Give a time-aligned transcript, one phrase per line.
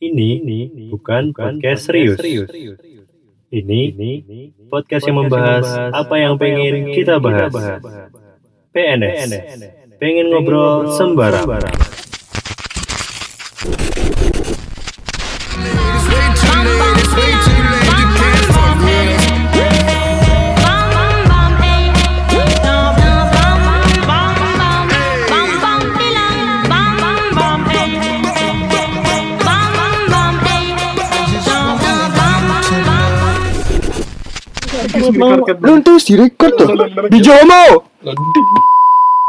[0.00, 2.16] Ini, ini bukan podcast serius.
[3.52, 3.80] Ini,
[4.72, 7.52] podcast yang membahas apa yang pengen kita bahas.
[8.72, 9.28] PNS,
[10.00, 11.44] pengen ngobrol sembarang.
[11.44, 11.89] It's
[35.20, 36.72] Luntus direkod tuh
[37.12, 37.84] di Jomo.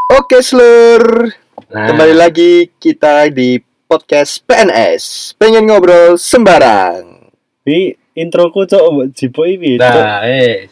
[0.09, 1.27] Oke, Slur.
[1.67, 5.35] Kembali lagi kita di podcast PNS.
[5.35, 7.27] Pengen ngobrol sembarang.
[7.67, 7.79] Ini
[8.13, 9.75] introku cok mbok jipo iki.
[9.75, 9.83] Cok.
[9.83, 10.71] Nah, eh,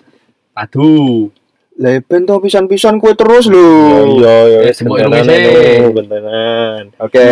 [0.56, 1.28] padu.
[1.76, 4.20] Leben to pisan-pisan kue terus lho.
[4.20, 5.80] Iya, iya, Eh, semua bentenan Indonesia.
[5.80, 6.82] itu, bentenan.
[7.00, 7.24] Oke.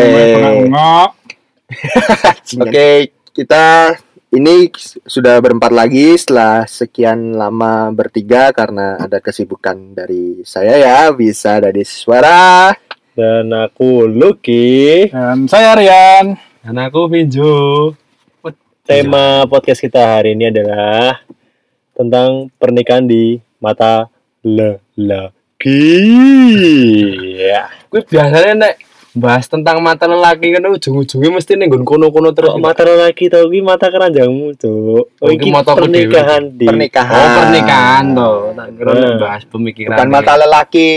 [2.64, 2.88] Oke,
[3.36, 3.66] kita
[4.28, 4.68] ini
[5.08, 11.88] sudah berempat lagi setelah sekian lama bertiga karena ada kesibukan dari saya ya, bisa dari
[11.88, 12.76] suara.
[13.16, 15.10] Dan aku Lucky.
[15.10, 16.36] Dan saya Rian.
[16.60, 17.96] Dan aku Vinjo.
[18.88, 21.20] Tema podcast kita hari ini adalah
[21.92, 24.08] tentang pernikahan di mata
[24.48, 25.84] lelaki.
[27.36, 27.68] Ya.
[27.92, 28.87] Gue biasanya nek
[29.18, 32.54] bahas tentang mata lelaki kan ujung-ujungnya mesti nih kono-kono terus.
[32.54, 34.72] Kok mata lelaki tau ki mata keranjangmu, Cuk.
[34.72, 37.18] Oh, Oh, iki mataku pernikahan di Pernikahan.
[37.18, 38.36] Oh, pernikahan toh.
[38.54, 39.02] Tak kira Nah.
[39.02, 39.98] nek bahas pemikiran.
[39.98, 40.88] Bukan mata lelaki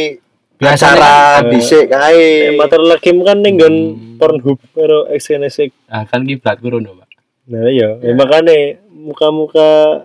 [0.61, 2.29] Biasanya acara kan, eh, dhisik kae.
[2.47, 4.19] Eh, mata lelaki kan ning nggon Hmm.
[4.21, 5.73] Pornhub karo XNSX.
[5.89, 7.09] Ah, kan kiblat kurono, Pak.
[7.49, 8.13] Nah iya, ya.
[8.13, 10.05] makanya muka-muka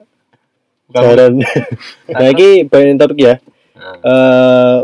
[0.89, 1.44] jaran.
[2.16, 3.35] nah iki bayan topik ya.
[3.75, 3.97] Nah.
[4.02, 4.77] Eh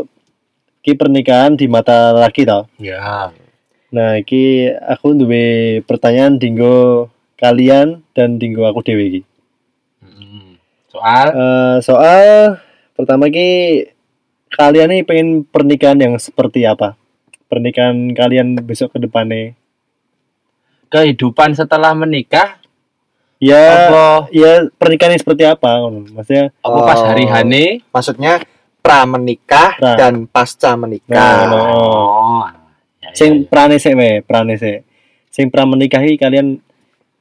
[0.82, 2.66] ki pernikahan di mata lelaki tau.
[2.76, 3.30] Ya.
[3.92, 5.44] Nah, iki aku duwe
[5.84, 9.22] pertanyaan dinggo kalian dan dinggo aku dhewe iki.
[10.90, 12.22] Soal Eh, soal
[12.92, 13.88] pertama ki
[14.52, 16.98] kalian nih pengen pernikahan yang seperti apa?
[17.48, 19.56] Pernikahan kalian besok ke depannya.
[20.92, 22.60] kehidupan setelah menikah
[23.40, 25.82] Ya, apa ya pernikahan yang seperti apa?
[25.88, 27.08] Maksudnya apa pas Oh.
[27.08, 28.44] hari hane Maksudnya
[28.82, 29.94] pra menikah Pra.
[29.94, 31.36] dan pasca Nah, menikah.
[31.46, 31.56] no.
[31.56, 32.42] Oh.
[32.98, 33.48] Ya, ya, sing ya.
[33.48, 34.82] prane sik we, prane sik.
[35.30, 36.58] Sing pra menikahi kalian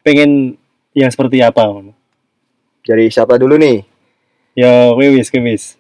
[0.02, 0.58] pengen
[0.92, 1.64] yang seperti apa?
[1.64, 1.94] ngono.
[2.82, 3.86] Jadi siapa dulu nih?
[4.52, 5.78] Ya, wis, wis.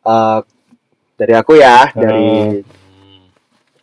[0.00, 0.38] Eh,
[1.18, 1.98] dari aku ya, Oh.
[1.98, 2.62] dari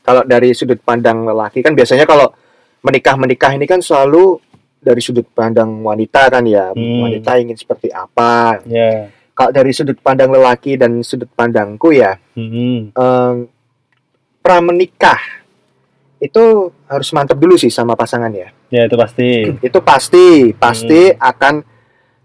[0.02, 2.32] kalau dari sudut pandang lelaki kan biasanya kalau
[2.80, 4.38] menikah menikah ini kan selalu
[4.78, 7.02] dari sudut pandang wanita kan ya, Hmm.
[7.04, 8.62] wanita ingin seperti apa.
[8.66, 9.10] Ya.
[9.36, 12.96] Kalau dari sudut pandang lelaki dan sudut pandangku ya, Hmm.
[12.96, 13.36] em,
[14.40, 15.20] pra menikah
[16.18, 18.50] itu harus mantap dulu sih sama pasangan ya.
[18.72, 19.30] Ya itu pasti.
[19.68, 21.20] Itu pasti, pasti Hmm.
[21.20, 21.56] akan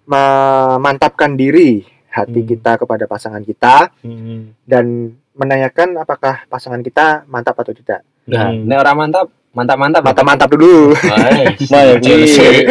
[0.07, 2.49] memantapkan diri hati Hmm.
[2.49, 4.55] kita kepada pasangan kita Hmm.
[4.63, 8.03] dan menanyakan apakah pasangan kita mantap atau tidak.
[8.27, 8.67] Nah, Hmm.
[8.67, 10.03] nek orang mantap, mantap-mantap.
[10.03, 10.95] Mantap-mantap dulu.
[10.95, 11.59] Baik.
[11.69, 12.67] Wah, ya, ki-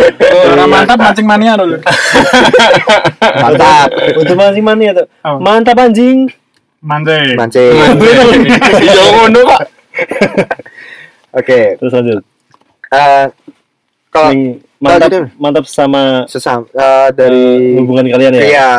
[0.47, 0.65] Orang Iya.
[0.69, 1.75] mantap mancing mania dulu.
[3.19, 3.87] Mantap.
[4.15, 5.07] Untuk mancing mana ya tuh?
[5.23, 5.37] Oh.
[5.39, 6.31] Mantap anjing.
[6.79, 7.35] Mancing.
[7.35, 7.73] Mancing.
[8.79, 9.61] Iya ngono, Pak.
[11.39, 11.59] Oke.
[11.77, 12.19] Terus lanjut.
[12.89, 13.25] eh,
[14.09, 14.29] kalau
[14.81, 18.41] mantap, mantap sama sesam eh, dari eh, hubungan kalian ya.
[18.41, 18.69] iya,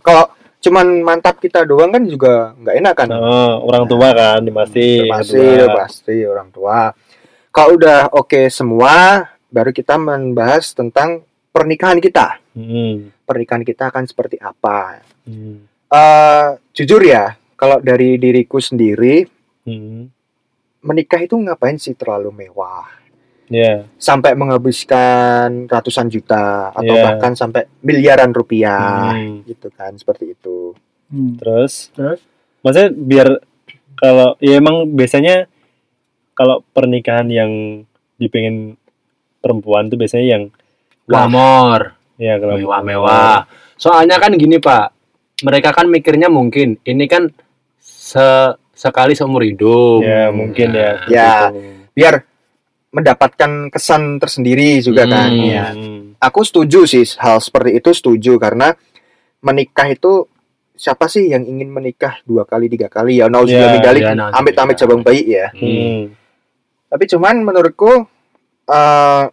[0.00, 0.24] kalau
[0.58, 3.08] cuman mantap kita doang kan juga nggak enak kan.
[3.12, 4.86] Oh, orang tua kan, ini pasti.
[5.04, 6.88] pasti orang tua.
[7.48, 12.38] Kalau udah oke semua, baru kita membahas tentang pernikahan kita.
[12.52, 13.10] Hmm.
[13.24, 15.02] Pernikahan kita akan seperti apa?
[15.24, 15.64] Hmm.
[15.88, 19.24] eh jujur ya, kalau dari diriku sendiri,
[19.64, 20.12] Hmm.
[20.84, 22.84] menikah itu ngapain sih terlalu mewah?
[23.48, 23.88] Ya.
[23.96, 27.04] Sampai menghabiskan ratusan juta atau Iya.
[27.08, 29.48] bahkan sampai miliaran rupiah, Hmm.
[29.48, 30.76] gitu kan, seperti itu.
[31.08, 31.40] Hmm.
[31.40, 32.20] Terus, Terus?
[32.60, 33.28] maksudnya biar
[33.96, 35.48] kalau ya emang biasanya
[36.38, 37.82] kalau pernikahan yang
[38.14, 38.78] dipengen
[39.42, 40.44] perempuan tuh biasanya yang
[41.08, 43.48] Glamor, ya kalau mewah-mewah.
[43.80, 44.92] Soalnya kan gini, Pak.
[45.40, 47.32] Mereka kan mikirnya mungkin ini kan
[47.80, 50.04] se sekali seumur hidup.
[50.04, 50.90] Ya mungkin ya.
[51.08, 51.32] Ya.
[51.48, 51.58] gitu.
[51.96, 52.14] Biar
[52.92, 55.32] mendapatkan kesan tersendiri juga kan.
[55.32, 55.48] Hmm.
[55.48, 55.66] Ya.
[55.72, 56.12] Hmm.
[56.20, 58.76] Aku setuju sih hal seperti itu setuju karena
[59.40, 60.28] menikah itu
[60.74, 64.14] siapa sih yang ingin menikah dua kali tiga kali ya nauzubillah Ya, min dzalik, ya,
[64.14, 64.38] nauzubillah.
[64.38, 66.14] amit-amit cabang bayi ya Hmm.
[66.88, 68.04] Tapi cuman menurutku
[68.66, 69.24] eh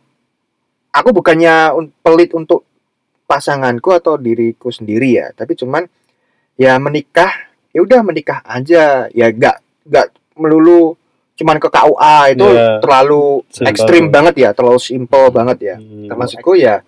[0.92, 2.64] aku bukannya un- pelit untuk
[3.26, 5.84] pasanganku atau diriku sendiri ya tapi cuman
[6.56, 7.32] ya menikah
[7.72, 10.96] ya udah menikah aja ya gak gak melulu
[11.36, 12.80] cuman ke KUA itu Iya.
[12.80, 13.68] terlalu Simpel.
[13.68, 15.76] ekstrim banget ya, terlalu simple banget ya.
[15.76, 16.08] Hmm.
[16.08, 16.80] Termasukku ya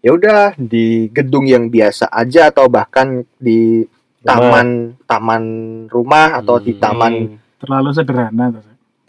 [0.00, 3.84] ya udah di gedung yang biasa aja atau bahkan di
[4.22, 5.42] taman taman
[5.86, 6.80] rumah atau di Hmm.
[6.80, 7.12] taman
[7.60, 8.46] Terlalu sederhana.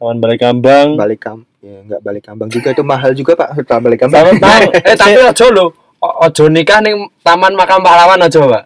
[0.02, 0.98] Taman Balai Kambang.
[0.98, 4.34] balik kam ya nggak balik kambang juga itu mahal juga pak taman balik kambang Sama
[4.34, 4.70] tahu.
[4.90, 5.66] eh tapi ojo lho
[6.02, 8.64] O- ojo nikah ning taman makam pahlawan aja pak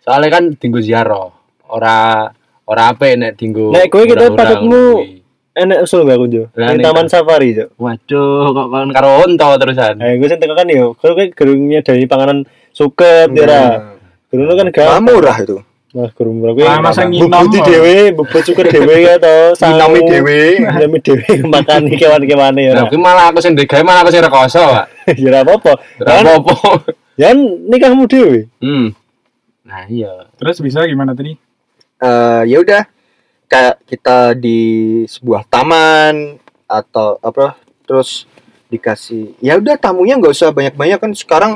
[0.00, 1.34] soalnya kan tinggu ziarah
[1.66, 2.30] ora
[2.62, 5.18] ora apa nek tinggu Nek kowe kita patutmu-.
[5.50, 6.46] Enak usul gak kunjo?
[6.54, 7.10] Nih, Taman.
[7.10, 7.74] Safari, Cok.
[7.74, 10.94] waduh kok kon karo onto terusan Eh, gue sing kan yo.
[10.94, 13.90] Kalau kayak gerungnya dari panganan suket ya.
[14.30, 15.58] Gerung kan gak Nah, murah itu
[15.90, 16.62] Nah, gerung murah kuwi.
[16.62, 17.66] Ah, masa nginom, Bubut kok.
[17.66, 19.58] dhewe, bubut cukur dhewe ya to.
[19.58, 20.38] Nginomi dhewe.
[20.62, 22.72] Nginomi dhewe makan kewan-kewane ya.
[22.78, 24.86] Nah, kuwi malah aku sing digawe malah aku sing rekoso, Pak.
[25.18, 25.72] Ya ora apa-apa.
[25.98, 26.54] Ora Kan apa-apa.
[27.18, 28.46] kan nikahmu dhewe.
[28.62, 28.94] Hmm.
[29.66, 30.30] Nah, iya.
[30.38, 31.34] Terus bisa gimana tadi?
[32.00, 32.82] Eh, ya udah
[33.50, 34.58] kayak kita di
[35.04, 38.30] sebuah taman atau apa terus
[38.70, 41.52] dikasih ya udah tamunya nggak usah banyak-banyak kan sekarang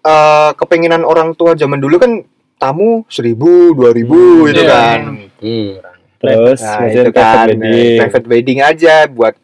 [0.00, 2.24] eh kepengenan orang tua zaman dulu kan
[2.60, 4.70] tamu seribu dua ribu gitu iya.
[4.70, 5.00] kan
[5.40, 5.80] Hmm.
[6.20, 7.96] Terus nah, itu kan private eh, wedding.
[7.96, 9.34] private wedding aja buat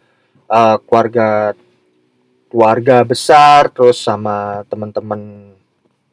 [0.47, 1.57] eh, keluarga
[2.47, 5.51] keluarga besar terus sama teman-teman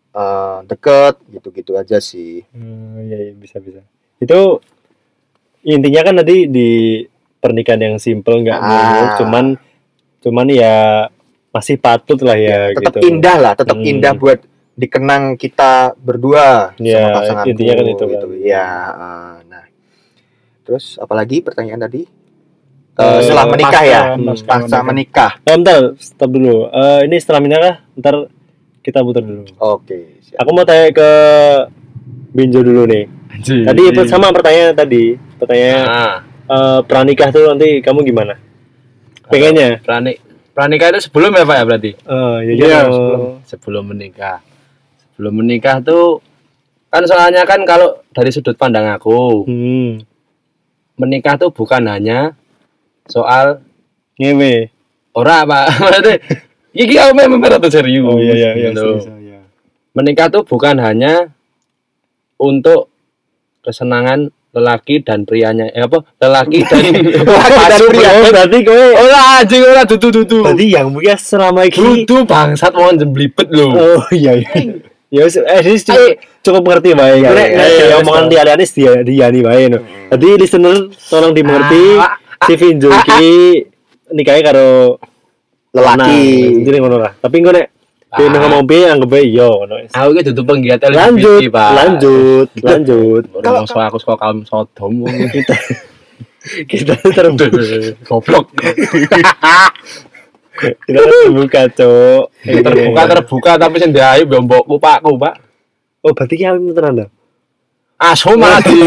[0.09, 3.83] eh, deket gitu-gitu aja sih Hmm, iya, iya bisa bisa.
[4.17, 4.63] Itu
[5.61, 6.71] intinya kan tadi di
[7.38, 9.19] pernikahan yang simple nggak Ah.
[9.19, 9.59] cuman
[10.19, 11.07] cuman ya
[11.50, 13.05] masih patut lah ya, tetap gitu.
[13.05, 13.85] indah lah, tetap Hmm.
[13.85, 14.39] indah buat
[14.73, 17.49] dikenang kita berdua Ya, sama pasanganku.
[17.51, 18.11] intinya kan itu kan.
[18.11, 18.27] gitu.
[18.39, 18.67] Ya,
[19.45, 19.65] nah.
[20.63, 22.01] Terus apalagi pertanyaan tadi?
[22.93, 25.31] Eh, Eh, setelah menikah ya, pasca- Hmm, pasca pasca menikah.
[25.39, 26.69] Bentar, stop dulu.
[26.69, 28.15] Eh, ini setelah menikah, ntar
[28.79, 29.49] kita putar dulu.
[29.57, 30.37] Oke, siap.
[30.37, 31.09] Aku mau tanya ke
[32.31, 33.05] Binjo dulu nih.
[33.29, 33.65] Anjir.
[33.65, 36.15] Tadi sama pertanyaan tadi, pertanyaan Ah,
[36.47, 38.37] eh, pranikah tuh nanti kamu gimana?
[39.25, 39.81] Pengennya?
[39.81, 40.21] pranik
[40.53, 41.91] pranikah itu sebelum ya, Pak ya berarti?
[42.05, 42.79] Oh, iya, Iya, iya.
[42.85, 43.21] sebelum.
[43.43, 44.37] Sebelum menikah.
[45.13, 46.19] Sebelum menikah tuh
[46.89, 50.01] kan soalnya kan kalau dari sudut pandang aku, Hmm,
[50.98, 52.38] menikah tuh bukan hanya
[53.06, 53.62] soal
[54.18, 54.69] ngewe.
[55.13, 55.65] ora Pak.
[55.81, 56.15] Maksudnya
[56.74, 58.01] iki aku memang berat serius.
[58.06, 58.69] Oh iya iya iya.
[58.74, 59.01] gitu.
[59.01, 59.39] serius, iya.
[59.94, 61.30] menikah tuh bukan hanya
[62.38, 62.89] untuk
[63.62, 66.94] kesenangan lelaki dan prianya eh apa lelaki dan
[67.25, 68.10] Pasur ya.
[68.21, 72.69] Oh, berarti kowe ora anjing ora dudu dudu berarti yang mulia selama ini dudu bangsat
[72.69, 74.54] mau jemblibet lho Oh iya iya.
[75.13, 75.77] Ya wis eh ini
[76.42, 76.81] cukup, cukup.
[76.81, 78.42] Iya, Nek iya, nek iya, dia iya, omongan iya.
[78.50, 79.80] liane dia diani bae no.
[80.10, 83.31] Jadi listener tolong dimengerti Ah, si Vinjo iki
[84.10, 84.98] nikahe karo
[85.69, 86.65] Lelaki.
[86.65, 87.13] Jadi ngono lah.
[87.13, 87.68] Tapi engko nek
[88.13, 88.42] dia Ah.
[88.42, 89.86] ngomong piye anggap bae yo ngono.
[89.89, 93.24] aku iki dudu penggiat LGBT Lanjut, Pak lanjut, lanjut.
[93.42, 95.01] kalau so aku suka kaum sodom
[95.33, 95.56] Kita
[96.69, 97.50] kita terbuka,
[98.10, 98.54] goblok
[100.53, 102.23] kita terbuka, Cok.
[102.61, 105.35] terbuka terbuka tapi sing diayu yo mbokku pakku Pak
[106.03, 107.07] Oh, berarti ki awim tenan
[108.35, 108.83] malah di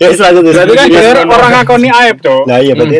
[0.00, 0.40] Ya wis lanjut.
[0.42, 0.96] wis, Berarti kan lanjut.
[0.96, 2.42] biar orang ngakoni aib, Cok.
[2.48, 2.96] Nah, iya berarti.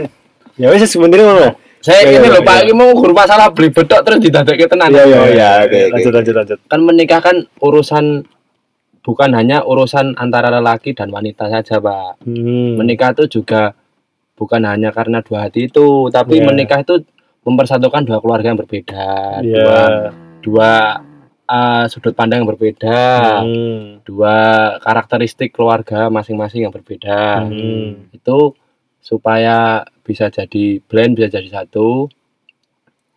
[0.55, 1.51] Ya wis sebenarnya ngono.
[1.81, 2.65] saya Iya, ini iya, lho Pak iya.
[2.69, 5.25] iki mau guru masalah beli bedok terus didadekke tenan Iya, iya, iya.
[5.33, 5.81] iya, oke, oke.
[5.97, 6.59] Lanjut, lanjut, lanjut.
[6.69, 8.05] kan menikah kan urusan
[9.01, 12.77] bukan hanya urusan antara lelaki dan wanita saja pak Hmm.
[12.77, 13.73] menikah itu juga
[14.37, 16.45] bukan hanya karena dua hati itu tapi Iya.
[16.45, 17.01] menikah itu
[17.41, 19.09] mempersatukan dua keluarga yang berbeda
[19.41, 19.57] Iya.
[19.57, 19.81] dua
[20.41, 20.71] dua
[21.49, 22.99] uh, sudut pandang yang berbeda
[23.43, 24.05] Hmm.
[24.05, 24.37] dua
[24.79, 28.13] karakteristik keluarga masing-masing yang berbeda Hmm.
[28.13, 28.55] itu
[29.01, 32.07] supaya bisa jadi blend bisa jadi satu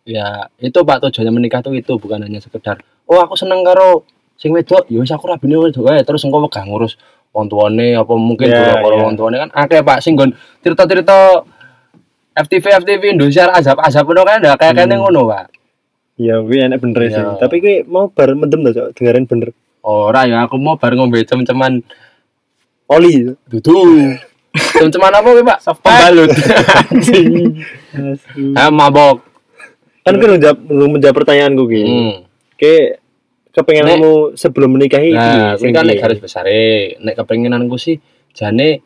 [0.04, 4.04] ya itu pak tujuannya menikah tuh itu bukan hanya sekedar oh aku seneng karo
[4.36, 6.96] sing wedok ya wis aku rabine wedok wae terus engko megah ngurus
[7.32, 9.00] wong tuane apa mungkin yeah, ya.
[9.04, 11.44] wong tuane kan akeh pak sing nggon cerita-cerita
[12.36, 15.00] FTV FTV Indonesia azab-azab ngono kan ada kayak kene Hmm.
[15.02, 15.44] ngono pak
[16.14, 17.18] Ya, gue enak bener sih.
[17.18, 17.34] Iya.
[17.42, 18.88] Tapi gue mau bar mendem tuh, Cok.
[18.94, 19.50] dengerin bener.
[19.82, 21.82] ora ya aku mau bareng ngombe cem-ceman
[22.88, 23.36] Oli.
[23.44, 23.76] dudu
[24.72, 26.30] cem-ceman apa kuwi pak pembalut
[28.56, 29.20] ah mabok
[30.00, 31.84] kan kan menjawab menjawab pertanyaan gue gitu.
[31.84, 32.12] hmm.
[32.56, 33.04] Kayak
[33.52, 36.48] kepengen kamu sebelum menikahi Nah, kuwi kan nek garis besar
[36.96, 38.00] nek kepengenanku sih
[38.32, 38.80] jane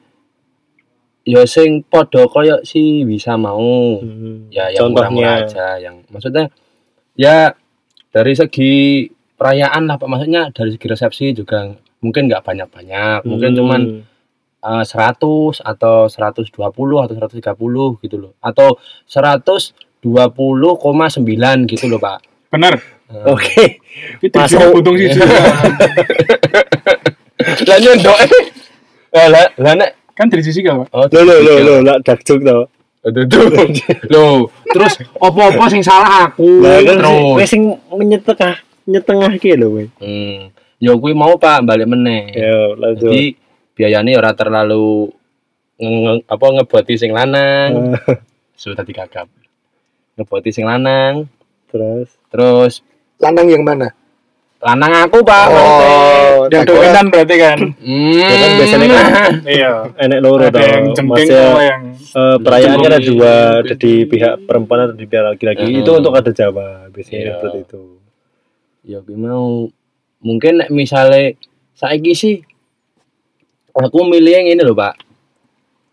[1.29, 4.01] ya sing padha kaya si bisa mau.
[4.01, 4.49] Hmm.
[4.49, 5.13] Ya yang Contohnya.
[5.13, 6.49] murah-murah aja yang maksudnya
[7.13, 7.53] ya
[8.09, 9.05] dari segi
[9.37, 11.69] perayaan lah Pak maksudnya dari segi resepsi juga
[12.01, 13.59] mungkin nggak banyak-banyak, mungkin Hmm.
[13.61, 13.81] cuman
[14.59, 16.51] eh, 100 atau 120
[16.99, 18.33] atau 130 gitu loh.
[18.41, 20.03] Atau 120,9
[21.67, 22.19] gitu loh, Pak.
[22.51, 22.75] Bener.
[23.25, 23.79] Oke.
[24.19, 24.59] Itu Masuk.
[24.59, 25.09] juga untung sih.
[27.69, 28.19] Lah nyondok
[29.09, 30.87] eh lah lah nek Kan dari sisi gak, Pak?
[30.91, 32.59] oh, Lo lo lo lo dak jok to.
[33.01, 33.41] Dudu.
[34.11, 37.47] Loh, terus opo-opo sing salah aku Lah kan terus.
[37.47, 39.85] sing menyetengah nyetengah ki lho kowe.
[39.99, 40.51] Hmm.
[40.77, 42.29] Ya kuwi mau Pak balik meneh.
[42.29, 43.09] Ya, lanjut.
[43.09, 43.39] Jadi
[43.73, 45.09] biayanya ora terlalu
[45.77, 47.95] nge, nge- apa ngeboti sing lanang.
[47.97, 48.19] Eh,
[48.61, 49.31] Sudah digagap.
[50.15, 51.31] Ngeboti sing lanang,
[51.71, 52.83] terus terus
[53.17, 53.95] Lanang yang mana?
[54.59, 55.47] Lanang aku Pak.
[55.55, 57.59] Oh, Yang dominan berarti kan.
[57.79, 58.19] Hmm.
[58.19, 59.73] Ya kan biasanya kan Iya.
[60.03, 64.35] enek loro Ada yang Maksudnya sama yang eh, perayaan kan ada dua ada di pihak
[64.51, 65.63] perempuan atau di pihak laki-laki.
[65.63, 65.81] Mhm.
[65.87, 67.33] Itu untuk ada Jawa biasanya Iya.
[67.39, 67.83] seperti itu.
[68.89, 69.69] ya mau
[70.25, 71.37] mungkin nek misale
[71.77, 72.41] saiki sih
[73.77, 74.97] aku milih yang ini loh pak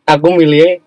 [0.07, 0.79] aku milih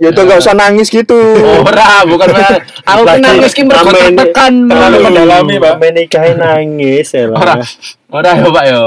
[0.00, 1.20] Ya udah nggak usah nangis gitu.
[1.60, 2.50] ora bukan Pak.
[2.82, 5.74] aku kan Lagi nangis ki mergo tekan terlalu mendalami, Pak.
[5.76, 7.60] Menikahi nangis ya ora
[8.08, 8.84] ora ya pak yo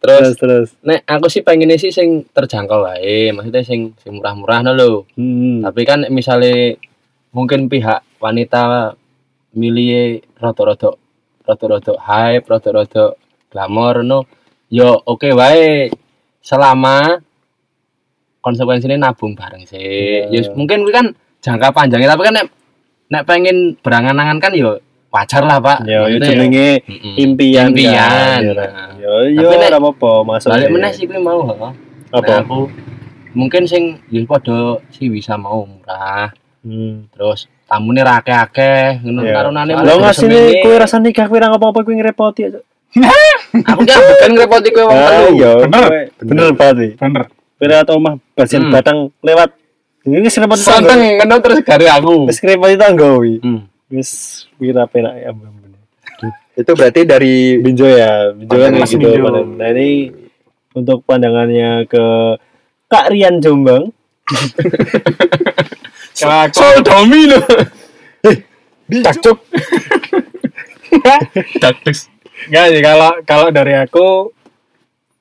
[0.00, 0.68] Terus terus terus.
[0.80, 5.60] nek aku sih pengennya sih sing terjangkau wae maksudnya sing sing murah-murah no lho Hmm.
[5.60, 6.72] tapi kan misalnya
[7.30, 8.96] mungkin pihak wanita
[9.52, 10.96] milih rada-rada
[11.44, 13.12] rada-rada hype rada-rada
[13.52, 14.24] glamor no
[14.68, 15.92] yo oke wae
[16.40, 17.20] selama
[18.40, 20.40] konsekuensinya nabung bareng sih Iya.
[20.42, 21.06] Yo, mungkin kuwi kan
[21.38, 22.46] jangka panjangnya tapi kan nek
[23.08, 24.78] nek pengen berangan-angan kan yo
[25.10, 27.14] wajar lah pak Ya, itu Maksudnya yo, jenenge mm-mm.
[27.18, 27.66] impian.
[27.68, 28.38] Impian.
[28.38, 28.90] kan, ya, Nah.
[28.94, 30.48] Yo yo Tapi nek ora apa-apa masuk.
[30.48, 31.40] balik meneh sih kuwi mau.
[31.46, 31.68] Apa?
[32.12, 32.58] Nah, aku
[33.32, 34.58] mungkin sing yo padha
[34.90, 36.30] sih bisa mau murah
[36.60, 37.08] Hmm.
[37.08, 41.80] terus tamune ra akeh-akeh ngono karunane Lo ngasih nih kue rasa nikah kue nggak apa-apa
[41.80, 42.60] kue ngerepoti aja.
[43.64, 45.84] aku kan bukan ngerepoti kowe wong Ah, telu iya, Bener.
[46.20, 46.90] bener nih.
[47.00, 47.22] bener.
[47.60, 48.72] Kue atau omah basian Hmm.
[48.72, 49.52] batang lewat.
[50.00, 50.56] Ini tangga.
[50.56, 53.36] Sonteng ngono terus gare aku Wis ngerepoti tangga wi.
[53.36, 53.60] hmm.
[53.92, 54.10] Wis
[54.56, 55.52] kira penak ya Mbak.
[56.56, 58.96] Itu berarti dari Binjo ya, Binjo kan gitu.
[58.96, 59.44] Binjo.
[59.60, 60.08] Nah ini
[60.72, 62.04] untuk pandangannya ke
[62.88, 63.92] Kak Rian Jombang.
[66.20, 67.40] Kalau aku Sodomi lho.
[68.90, 69.38] cakcuk.
[72.50, 74.32] Enggak sih kalau kalau dari aku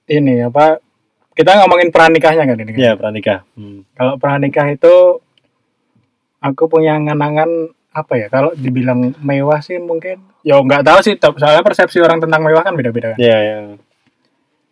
[0.07, 0.79] ini apa
[1.39, 2.79] kita ngomongin pranikahnya kan ini kan.
[2.83, 3.47] Ya, pranikah.
[3.55, 3.87] Hmm.
[3.95, 5.23] Kalau pranikah itu
[6.39, 7.47] aku punya angan-angan
[7.89, 12.45] apa ya kalau dibilang mewah sih mungkin ya nggak tahu sih soalnya persepsi orang tentang
[12.45, 13.57] mewah kan beda-beda kan Ya, ya.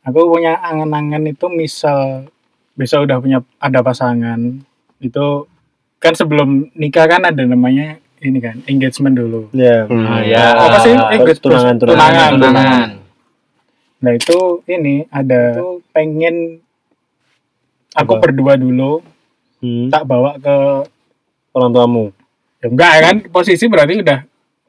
[0.05, 2.29] aku punya angan-angan itu misal
[2.77, 4.62] besok udah punya ada pasangan
[5.01, 5.25] itu
[5.97, 9.89] kan sebelum nikah kan ada namanya ini kan engagement dulu Ya.
[9.89, 10.43] Ah, ya.
[10.53, 11.81] apa sih engagement tunangan, tunangan.
[11.81, 12.88] tunangan, tunangan.
[13.98, 16.62] Nah itu ini ada itu pengen
[17.92, 18.22] aku Apa?
[18.24, 19.01] berdua dulu
[19.58, 19.89] Hmm.
[19.89, 20.86] tak bawa ke
[21.50, 22.13] Orang tuamu.
[22.58, 24.22] ya enggak kan posisi berarti udah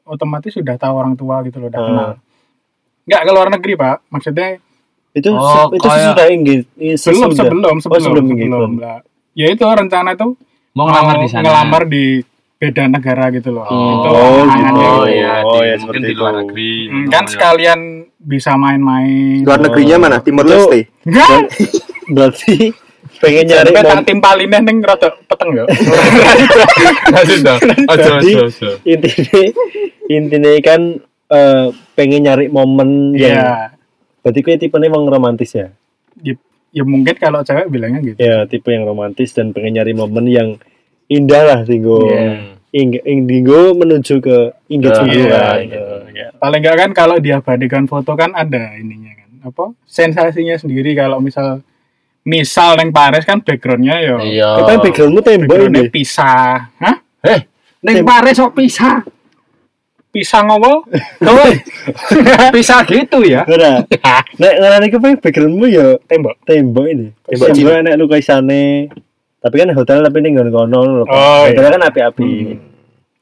[0.03, 1.85] otomatis sudah tahu orang tua gitu loh udah Ah.
[1.85, 2.09] kenal
[3.05, 4.57] enggak ke luar negeri pak maksudnya
[5.09, 6.65] Itu Oh, itu kayak- sudah engage.
[6.71, 7.33] belum sesudah.
[7.35, 10.27] sebelum sebelum Oh, sebelum sebelum, lah ya itu rencana itu
[10.71, 11.43] Mau ngelamar di sana.
[11.43, 12.21] ngelamar di
[12.59, 14.83] beda negara gitu loh Oh, itu oh, gitu.
[14.83, 16.39] Oh, iya, Oh, di- ya, mungkin seperti di luar itu.
[16.41, 16.71] negeri.
[16.83, 17.31] Hmm, kan Oh, iya.
[17.31, 17.79] sekalian
[18.19, 20.17] bisa main-main luar negerinya mana?
[20.19, 20.79] Timur Lu- Leste.
[21.01, 21.39] enggak
[22.13, 22.53] Berarti
[23.19, 25.65] pengen nyari sampai tak timpalinnya neng rada peteng yo
[27.09, 27.59] Lanjut dong.
[27.87, 28.69] Ojo.
[28.83, 29.43] intinya
[30.07, 30.81] intinya kan
[31.27, 33.77] eh, pengen nyari momen yang Iya
[34.19, 35.71] berarti kayak tipe emang romantis ya
[36.19, 36.35] ya,
[36.71, 40.49] ya mungkin kalau cewek bilangnya gitu ya tipe yang romantis dan pengen nyari momen yang
[41.09, 42.53] indah lah tinggo Iya.
[42.69, 44.37] ing Indigo menuju ke
[44.69, 45.85] engagement kan iya.
[46.13, 46.27] Ya.
[46.37, 51.65] paling enggak kan kalau diabadikan foto kan ada ininya kan apa sensasinya sendiri kalau misal
[52.21, 54.61] misal neng Paris kan backgroundnya yo Iya.
[54.61, 57.41] Kita backgroundmu tembok ini pisah hah Eh,
[57.81, 59.01] ning Paris kok pisah.
[60.09, 60.89] pisah ngopo
[62.55, 63.45] Pisah gitu ya.
[63.45, 63.85] Ora.
[64.41, 67.07] Nek ngarani ke backgroundmu ya tembok tembok ini.
[67.25, 68.89] Tembok Tembok enek lukisannya.
[69.39, 71.03] Tapi kan hotel tapi ning kono lho.
[71.03, 71.11] Pak.
[71.11, 71.55] Oh, iya.
[71.55, 72.29] Hotelnya kan api-api.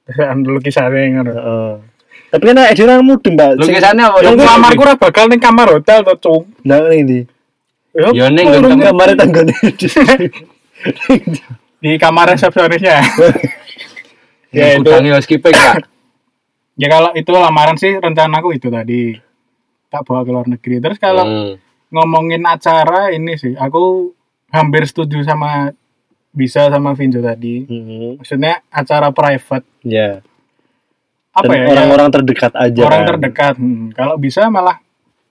[0.32, 1.72] anu lukisannya ngono Heeh.
[2.28, 3.50] Tapi kan nek dhewe mudeng, Mbak.
[3.58, 4.18] Lukisannya apa?
[4.22, 7.20] yang kamarku ora bakal ning kamar hotel to cung Nah, ini di
[8.14, 9.54] Ya, ning kurung nggon kamar tanggane.
[11.78, 12.98] di kamar resepsionisnya
[14.48, 14.86] Ya Ya, itu.
[14.86, 15.08] itu.
[15.08, 15.76] ya skipping ya.
[16.76, 19.18] ya kalau itu lamaran sih rencanaku itu tadi
[19.88, 21.54] tak bawa ke luar negeri terus kalau Hmm.
[21.90, 24.14] ngomongin acara ini sih aku
[24.50, 25.74] hampir setuju sama
[26.38, 28.22] bisa sama Vinjo tadi Mhm.
[28.22, 30.22] maksudnya acara private Ya.
[31.32, 32.82] apa Dan ya orang-orang terdekat aja.
[32.84, 33.10] orang kan.
[33.12, 34.78] terdekat Hmm, kalau bisa malah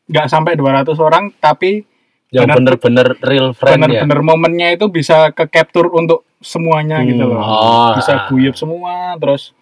[0.05, 1.87] nggak sampai 200 orang tapi
[2.27, 4.03] Yang Bener- bener-bener real friend ya.
[4.03, 7.07] bener-bener momennya itu bisa ke capture untuk semuanya Hmm.
[7.07, 9.55] gitu loh Oh, bisa guyup semua terus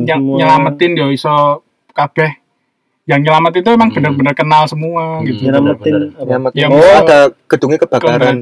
[0.00, 0.38] yang semua.
[0.38, 2.38] nyelamatin yo iso kabeh
[3.04, 3.98] yang nyelamat itu emang Hmm.
[3.98, 5.46] bener-bener kenal semua gitu Hmm.
[5.50, 6.14] nyelamatin Bener-bener.
[6.14, 6.22] apa?
[6.24, 6.56] Nyelamatin.
[6.56, 8.36] Yang oh, ada gedungnya kebakaran.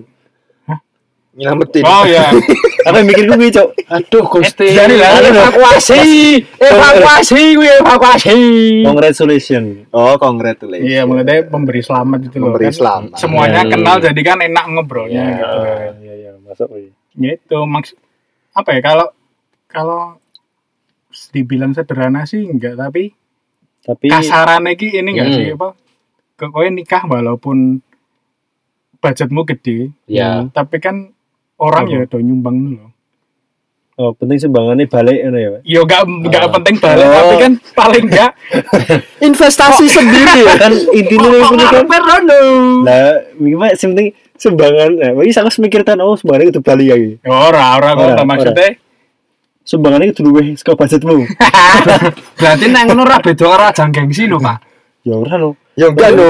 [1.30, 2.26] Nyelamatin Oh iya.
[2.88, 3.68] Apa yang mikir gue cok?
[3.86, 4.72] Aduh Gusti.
[4.72, 6.00] Jadi lah, evakuasi.
[6.56, 8.36] Evakuasi gue evakuasi.
[8.82, 9.84] Congratulations.
[9.92, 12.50] oh congratulations Iya, maksudnya pemberi selamat itu loh.
[12.50, 12.74] Memberi kan.
[12.74, 13.10] selamat.
[13.16, 13.70] Semuanya Iya.
[13.70, 15.36] kenal jadi kan enak ngobrolnya Iya.
[15.36, 15.56] gitu.
[15.56, 16.68] Ah, iya iya masuk.
[16.72, 16.90] wih.
[17.14, 17.90] Ya itu maks
[18.50, 19.06] apa ya kalau
[19.66, 20.02] kalau
[21.30, 23.12] dibilang sederhana sih enggak tapi
[23.80, 25.36] Tapi kasarannya ki ini enggak Hmm.
[25.36, 25.68] sih apa
[26.40, 27.80] kowe nikah walaupun
[28.96, 30.44] budgetmu gede Ya.
[30.48, 31.12] tapi kan
[31.60, 32.88] orang ya do nyumbang dulu
[34.00, 35.60] oh penting sumbangannya balik ngono ya, Pak.
[35.62, 36.52] yo gak nggak Ah.
[36.56, 37.12] penting balik Oh.
[37.12, 38.30] tapi kan paling enggak
[39.28, 41.84] investasi sendiri ya Kan intinya ini kan
[42.80, 44.08] Lah, gimana sih penting
[44.40, 44.90] sumbangan.
[44.96, 47.10] Nah, bagi saya mikir kan oh sumbangan itu balik lagi.
[47.20, 48.72] Ya ora ora kok Ora, maksudnya
[49.60, 51.20] Sumbangan itu dulu saka budgetmu.
[52.40, 54.58] Berarti nang ngono ra beda ora ajang gengsi lho, Pak.
[55.04, 55.56] ya ora no.
[55.76, 56.28] ya enggak no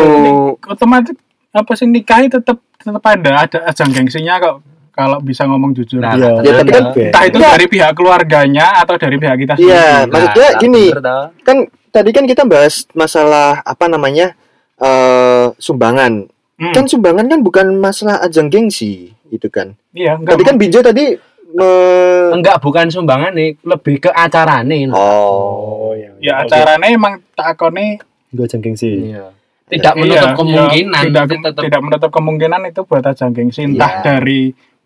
[0.63, 1.15] otomatis
[1.51, 4.57] apa sih nikahi tetap tetap ada ada ajang gengsinya kok
[5.01, 7.53] kalau bisa ngomong jujur Nah, Iya, ya, tapi kan entah itu Enggak.
[7.55, 11.57] dari pihak keluarganya atau dari pihak kita sendiri Iya, maksudnya Nah, gini, bener kan
[11.89, 14.37] tadi kan kita bahas masalah apa namanya
[14.79, 16.29] eh sumbangan.
[16.55, 16.73] Hmm.
[16.73, 19.73] Kan sumbangan kan bukan masalah ajang gengsi, itu kan.
[19.91, 21.17] iya enggak Tadi kan Binjo tadi
[21.51, 24.85] me- Enggak bukan sumbangan nih, lebih ke acarane.
[24.85, 24.95] lho.
[24.95, 26.13] Oh, iya.
[26.19, 26.53] ya Oke.
[26.53, 27.99] acaranya emang takone
[28.31, 29.11] Gue jengking sih.
[29.11, 29.35] Iya.
[29.67, 33.93] Tidak menutup iya, kemungkinan, iya, tidak tetap tidak menutup kemungkinan itu buat ajang gengsi entah
[33.93, 34.03] Iya.
[34.05, 34.41] dari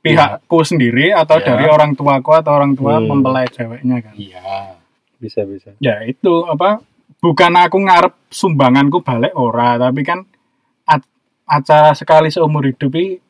[0.05, 1.47] pihakku sendiri atau Iya.
[1.47, 3.09] dari orang tuaku atau orang tua Hmm.
[3.09, 4.77] mempelai ceweknya kan Iya.
[5.17, 5.73] Bisa bisa.
[5.79, 6.85] ya itu apa
[7.19, 10.29] bukan aku ngarep sumbanganku balik ora tapi kan
[11.45, 13.21] acara sekali seumur hidup ini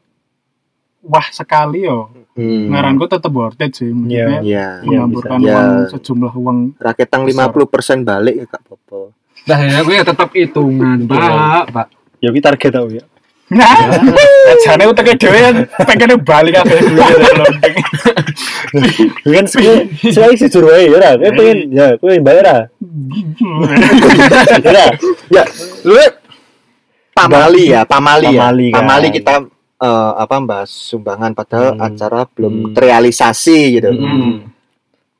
[1.03, 2.67] wah sekali yo Hmm.
[2.69, 4.67] ngaranku tetep worth it sih maksudnya Iya.
[4.83, 5.47] mengaburkan bisa.
[5.49, 5.87] uang Ya.
[5.89, 9.15] sejumlah uang Raketang 50% balik ya Kak Popo.
[9.45, 11.87] Nah, ya gue tetap hitungan, Pak, Pak.
[12.19, 13.05] Ya kita target tau ya.
[13.55, 13.79] Nah
[14.67, 17.77] jane uteke dhewe pengen balik kabeh dulu dari loading
[19.25, 21.11] Kan sekali sekali sih suruh ya ora.
[21.15, 22.63] Kowe pengen ya kowe yang bayar ah.
[24.67, 24.87] Ya.
[25.31, 25.43] Ya,
[25.87, 25.95] lu
[27.15, 28.51] pamali ya, pamali ya.
[28.75, 29.15] Pamali kan.
[29.15, 29.35] Kita
[29.79, 31.87] eh, apa bahas sumbangan padahal Hmm.
[31.87, 32.73] acara belum Hmm.
[32.75, 33.91] terrealisasi gitu.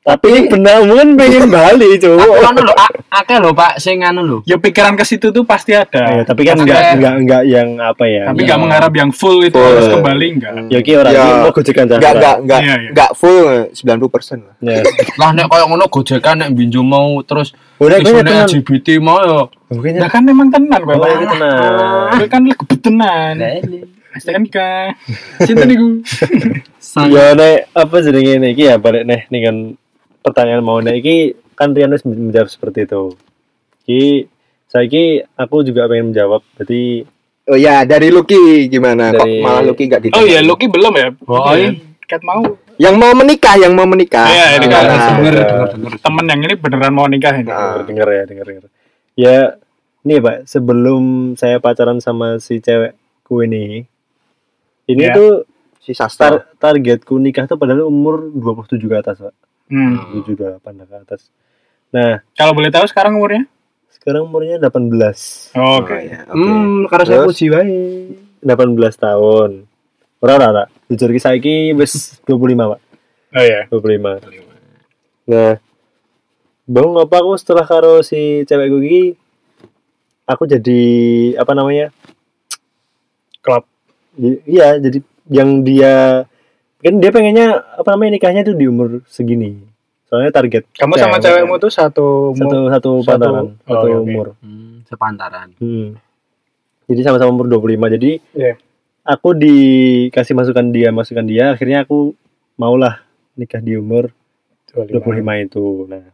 [0.05, 0.13] Hmm.
[0.13, 2.37] Tapi benar mungkin pengen Bali, Aku cowok.
[2.39, 4.37] anu lho, a- akeh lho, Pak, sing anu lho.
[4.43, 8.05] ya pikiran ke situ tuh pasti Ya, ada tapi kan enggak enggak enggak yang apa
[8.05, 8.29] ya.
[8.29, 8.45] tapi Iya.
[8.45, 9.65] nggak mengharap yang full itu Full.
[9.65, 11.25] harus kembali enggak Ya ki ora Ya.
[11.39, 12.89] mau gojekan Enggak enggak enggak Iya, iya.
[12.91, 13.37] enggak full
[13.73, 13.81] 90%
[14.39, 14.55] lah.
[14.61, 14.81] Ya.
[15.15, 18.45] Lah nek koyo ngono gojekan nek binjo mau terus Udah tenan.
[18.45, 19.39] LGBT mau yo.
[19.67, 21.09] Mungkin Nah kan memang tenan Oh, Bapak.
[21.11, 21.57] ini tenan.
[22.13, 23.35] Gue kan lebih tenan.
[24.15, 24.57] STNK.
[25.41, 25.99] Cinta niku.
[27.09, 29.55] Ya nek apa jenenge ini iki ya balik nih nih kan
[30.25, 33.13] pertanyaan mau iki kan Rian wis menjawab seperti itu.
[33.85, 34.25] Ki
[34.65, 36.41] saiki aku juga pengen menjawab.
[36.57, 37.05] Berarti
[37.45, 39.13] Oh ya, dari Lucky gimana?
[39.13, 40.17] Dari- Kok malah Lucky enggak ditanya?
[40.17, 41.07] Oh iya, Loki belum ya?
[41.29, 41.77] Oh, iya.
[42.09, 42.41] Kat mau.
[42.81, 44.25] Yang mau menikah, yang mau menikah.
[44.25, 45.33] Iya, ini kan denger, denger,
[45.69, 45.93] denger.
[46.01, 47.45] Temen yang ini beneran mau nikah ini.
[47.45, 47.85] Nah.
[47.85, 48.65] dengar ya, dengar dengar.
[49.13, 49.61] Ya,
[50.01, 53.85] nih Pak, sebelum saya pacaran sama si cewekku ini,
[54.89, 55.13] ini Ya.
[55.13, 55.45] tuh
[55.79, 56.49] si Sastra.
[56.57, 59.33] tar targetku nikah tuh padahal umur 27 ke atas, Pak.
[59.65, 59.97] Hmm.
[60.13, 61.21] 27 28 lah ke atas.
[61.89, 63.45] Nah, Kalau boleh tahu sekarang umurnya?
[63.89, 65.49] sekarang umurnya 18.
[65.53, 65.97] Oh, Oh, Oke.
[66.03, 66.37] ya, oke.
[66.37, 67.81] Hmm, karena saya puji wae.
[68.39, 68.61] 18
[68.95, 69.65] tahun.
[70.19, 70.63] Ora ora ora.
[70.85, 72.81] Jujur ki saiki wis 25, Pak.
[73.33, 73.65] Oh iya.
[73.67, 74.21] 25.
[75.25, 75.57] Nah,
[76.63, 79.03] bang apa aku setelah karo si cewekku iki
[80.23, 80.81] aku jadi
[81.35, 81.89] apa namanya?
[83.39, 83.65] Klub.
[84.45, 86.25] Iya, jadi yang dia
[86.85, 89.57] kan dia pengennya apa namanya nikahnya tuh di umur segini.
[90.05, 92.69] Soalnya target Kamu sama cewekmu tuh satu satu umur.
[92.69, 94.05] satu satu- pantaran, oh, satu iya, oke.
[94.05, 94.27] umur.
[94.37, 95.47] Hmm, sepantaran.
[95.57, 95.97] Hmm.
[96.85, 97.89] Jadi sama-sama umur 25.
[97.89, 98.53] Jadi Iya.
[99.03, 102.13] aku dikasih masukan dia, masukan dia, akhirnya aku
[102.55, 103.01] maulah
[103.33, 104.13] nikah di umur
[104.69, 105.01] 25
[105.41, 105.89] itu.
[105.89, 106.05] Nah,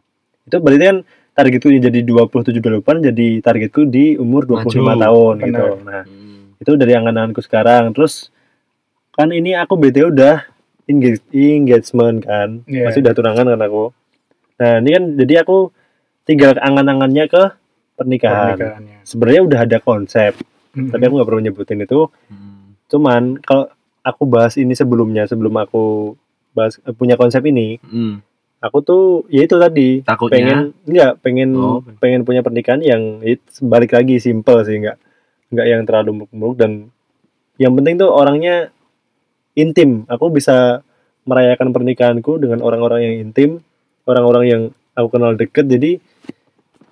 [0.42, 0.98] itu berarti kan
[1.32, 5.44] targetku jadi 27 28 jadi targetku di umur 25 Maju, tahun benar.
[5.44, 5.64] gitu.
[5.82, 6.56] Nah, Hmm.
[6.56, 7.92] itu dari angan-anganku sekarang.
[7.92, 8.32] Terus
[9.12, 10.48] kan ini aku BT udah
[10.84, 12.48] engage- engagement kan.
[12.64, 12.88] Iya.
[12.88, 13.84] Masih udah tunangan kan aku.
[14.56, 15.70] Nah, ini kan jadi aku
[16.22, 17.42] tinggal angan-angannya ke
[17.94, 18.56] pernikahan.
[18.56, 18.96] Pernikahannya.
[19.02, 20.32] Sebenarnya udah ada konsep,
[20.72, 20.88] Hmm.
[20.88, 22.06] tapi aku nggak perlu nyebutin itu.
[22.26, 22.78] Hmm.
[22.86, 23.66] Cuman kalau
[24.00, 26.14] aku bahas ini sebelumnya, sebelum aku
[26.52, 28.22] bahas eh, punya konsep ini, Hmm.
[28.58, 30.32] aku tuh ya itu tadi Takutnya?
[30.32, 31.80] pengen enggak pengen Oh.
[31.98, 34.98] pengen punya pernikahan yang it, balik lagi simple sih enggak
[35.48, 36.70] enggak yang terlalu muluk-muluk dan
[37.56, 38.70] yang penting tuh orangnya
[39.54, 40.04] intim.
[40.08, 40.80] Aku bisa
[41.22, 43.50] merayakan pernikahanku dengan orang-orang yang intim
[44.02, 44.62] orang-orang yang
[44.92, 45.70] aku kenal deket.
[45.70, 46.02] Jadi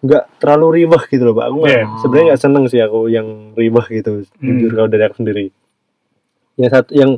[0.00, 1.44] enggak terlalu ribah gitu loh pak.
[1.50, 1.84] Aku nggak- Iya.
[2.00, 4.46] sebenarnya nggak seneng sih aku yang ribah gitu Hmm.
[4.56, 5.46] jujur kalau dari aku sendiri.
[6.56, 7.10] Yang satu yang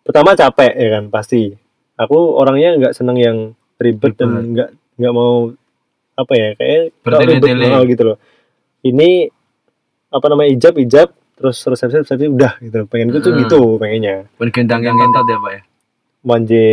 [0.00, 1.52] pertama capek ya kan pasti.
[2.00, 3.36] Aku orangnya nggak seneng yang
[3.76, 5.52] ribet dan nggak nggak mau
[6.16, 6.92] apa ya kayak
[7.28, 8.16] ribet oh, gitu loh.
[8.80, 9.28] Ini
[10.10, 11.08] apa namanya ijab ijab
[11.40, 13.40] terus resepsi resepsi udah gitu pengen tuh Hmm.
[13.40, 15.62] gitu pengennya Gendang yang ngentot ya pak ya
[16.20, 16.68] manje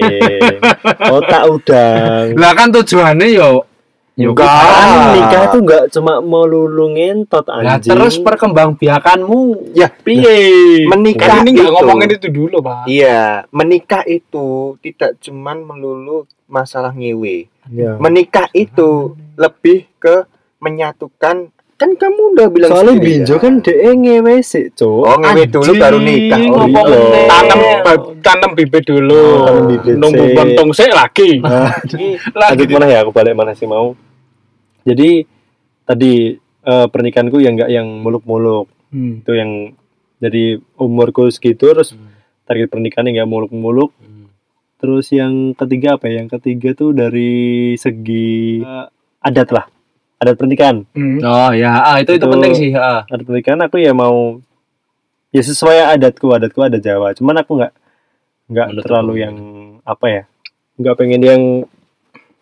[1.16, 3.60] otak udang lah kan tujuannya yo
[4.32, 10.84] kan nikah tuh nggak cuma mau lulu ngentot Lah anjing terus perkembangbiakanmu Ya, piye?
[10.84, 12.84] menikah Kan ini nggak itu- ngomongin itu dulu, Pak.
[12.84, 14.46] Iya, menikah itu
[14.80, 17.48] tidak cuman melulu masalah ngewe.
[17.68, 17.96] ya.
[17.96, 20.28] Menikah itu lebih ke
[20.60, 21.48] menyatukan
[21.80, 23.40] kan kamu udah bilang soalnya sendiri binjo ya.
[23.40, 26.40] kan dia ngewe sih cowok Oh, ngewe dulu baru nikah.
[26.46, 27.24] Oh, iya.
[27.24, 27.58] Tanam
[28.20, 29.16] tanam bibit dulu.
[29.16, 30.34] Oh, tanam bibit Nunggu sih.
[30.36, 31.30] bontong sih lagi.
[31.40, 31.72] Nah,
[32.52, 33.96] lanjut mana ya aku balik mana sih mau
[34.80, 35.24] jadi
[35.82, 39.22] tadi eh, pernikahanku yang nggak yang muluk-muluk Hmm.
[39.22, 39.70] itu yang
[40.18, 41.94] jadi umurku segitu terus
[42.42, 43.94] target pernikahannya nggak muluk-muluk
[44.76, 47.30] terus yang ketiga apa ya yang ketiga tuh dari
[47.74, 48.86] segi eh,
[49.20, 49.64] adat lah
[50.20, 51.18] adat pernikahan Hmm.
[51.20, 52.70] Oh ya, ah, itu itu Itu- penting sih.
[52.72, 53.02] Ah.
[53.04, 54.36] adat pernikahan aku ya mau
[55.30, 57.72] ya sesuai adatku adatku ada Jawa cuman aku nggak
[58.48, 59.22] nggak terlalu aku.
[59.22, 59.34] yang
[59.80, 60.22] apa ya
[60.76, 61.42] nggak pengen yang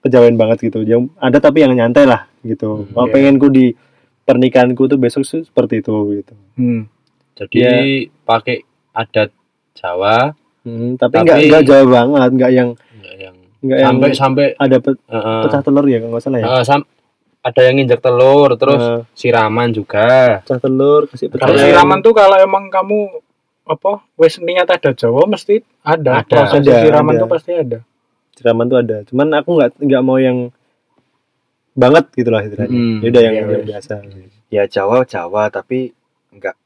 [0.01, 3.13] kejawen banget gitu yang ada tapi yang nyantai lah gitu Hmm, mau iya.
[3.13, 3.75] pengenku di
[4.23, 6.89] pernikahanku tuh besok seperti itu gitu Hmm.
[7.35, 7.71] Jadi Ya.
[8.25, 9.31] pakai adat
[9.73, 14.11] Jawa Hmm, tapi Tapi- nggak nggak Jawa banget nggak yang nggak yang nggak yang sampai
[14.13, 16.89] sampai ada pe- eh, pecah telur ya kalau nggak salah ya eh, sam-
[17.41, 20.43] ada yang nginjek telur terus Eh, siraman juga.
[20.43, 23.09] pecah telur kasih Kalau siraman tuh kalau emang kamu
[23.65, 27.21] apa wes niat ada Jawa mesti ada, Ada, proses ada, siraman ada.
[27.21, 27.79] tuh pasti ada.
[28.33, 30.49] siraman tuh ada cuman aku nggak nggak mau yang
[31.75, 33.67] banget gitu lah istilahnya Hmm, ya udah yang, iya, yang iya.
[33.67, 33.95] biasa
[34.49, 35.93] Ya Jawa Jawa tapi
[36.31, 36.57] enggak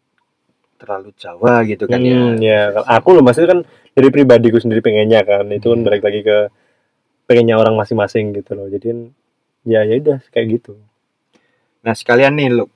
[0.76, 2.70] terlalu Jawa gitu kan Hmm, ya.
[2.70, 2.86] ya.
[2.92, 3.60] Aku loh maksudnya kan
[3.92, 5.46] dari pribadiku sendiri pengennya kan.
[5.48, 5.86] Itu kan Hmm.
[5.86, 6.38] balik lagi ke
[7.24, 8.66] pengennya orang masing-masing gitu loh.
[8.66, 9.00] Jadi kan
[9.62, 10.74] ya ya udah kayak gitu.
[11.82, 12.66] Nah, sekalian nih lu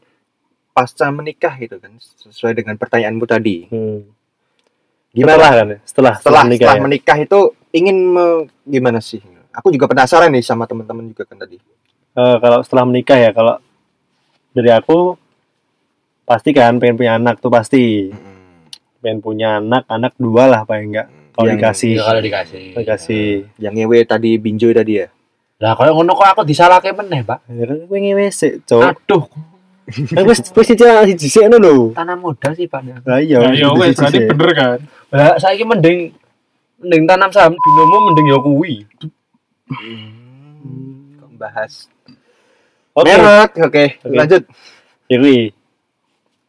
[0.71, 3.67] pasca menikah gitu kan sesuai dengan pertanyaanmu tadi.
[3.71, 4.05] Hmm.
[5.17, 5.79] Gimana Setelah kan ya?
[5.87, 6.59] Setelah setelah menikah.
[6.61, 6.83] setelah ya?
[6.85, 7.39] menikah itu
[7.73, 9.23] ingin me- gimana sih?
[9.57, 11.57] Aku juga penasaran nih sama teman-teman juga kan tadi.
[12.13, 13.57] Eh, kalau setelah menikah ya kalau
[14.53, 15.17] dari aku
[16.27, 18.13] pasti kan pengen punya anak tuh pasti.
[18.13, 18.69] Hmm.
[19.01, 21.09] Pengen punya anak, anak dua lah paling enggak.
[21.33, 21.93] Kalau Yang- dikasih.
[21.97, 22.65] Ya, kalau dikasih.
[22.77, 23.27] Dikasih.
[23.57, 25.09] Yang ngewe tadi binjo tadi ya.
[25.57, 27.49] Lah kalau ngono kok aku disalahke meneh, Pak.
[27.49, 28.85] Ya ngewe sih, cowok.
[28.93, 29.25] Aduh,
[30.29, 31.77] wis wis cicil siji ngono lho.
[31.97, 33.07] tanam modal sih, Pak.
[33.09, 33.41] Lah iya.
[33.53, 34.29] Ya, ya wes siji berarti sih.
[34.29, 34.79] bener kan.
[35.15, 36.13] Lah saiki mending
[36.85, 38.75] mending tanam saham binomo mending ya kuwi.
[39.67, 41.17] Hmm.
[41.19, 41.89] Kok bahas
[42.97, 43.13] Oke.
[43.13, 43.85] Oke, Oke.
[44.09, 44.43] lanjut.
[45.07, 45.53] ya gue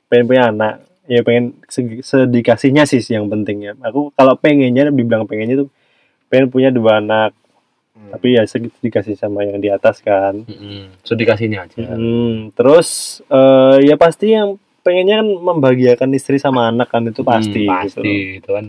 [0.08, 0.74] pengen punya anak
[1.06, 1.60] ya pengen
[2.02, 5.70] sedikasihnya sih yang penting ya aku kalau pengennya dibilang pengennya tuh
[6.32, 7.38] pengen punya dua anak
[7.98, 8.14] Hmm.
[8.14, 10.94] tapi ya segi- dikasih sama yang di atas kan Heeh.
[11.02, 11.82] So dikasihnya aja.
[11.90, 12.88] Hmm, terus
[13.26, 17.98] eh, ya pasti yang pengennya kan membahagiakan istri sama anak kan itu pasti, Hmm, gitu
[17.98, 18.38] pasti loh.
[18.38, 18.66] itu kan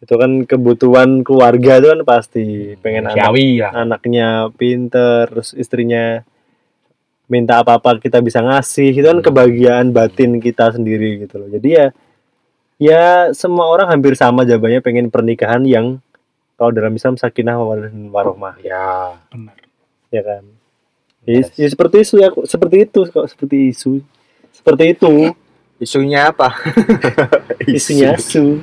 [0.00, 2.44] itu kan kebutuhan keluarga itu kan pasti
[2.76, 3.68] pengen anak ya.
[3.72, 6.26] anaknya pinter terus istrinya
[7.24, 9.24] minta apa-apa kita bisa ngasih itu kan Hmm.
[9.24, 11.86] kebahagiaan batin kita sendiri gitu loh jadi ya
[12.78, 16.02] ya semua orang hampir sama jawabannya pengen pernikahan yang
[16.62, 17.58] kalau dalam Islam sakinah
[18.08, 19.18] warohmah Ya.
[19.34, 19.58] Benar.
[20.14, 20.44] ya kan?
[21.26, 21.50] Ya, Yes.
[21.58, 23.98] ya seperti itu ya seperti itu kok seperti isu.
[24.54, 25.34] Seperti itu.
[25.82, 26.54] Isunya apa?
[27.66, 28.62] isunya su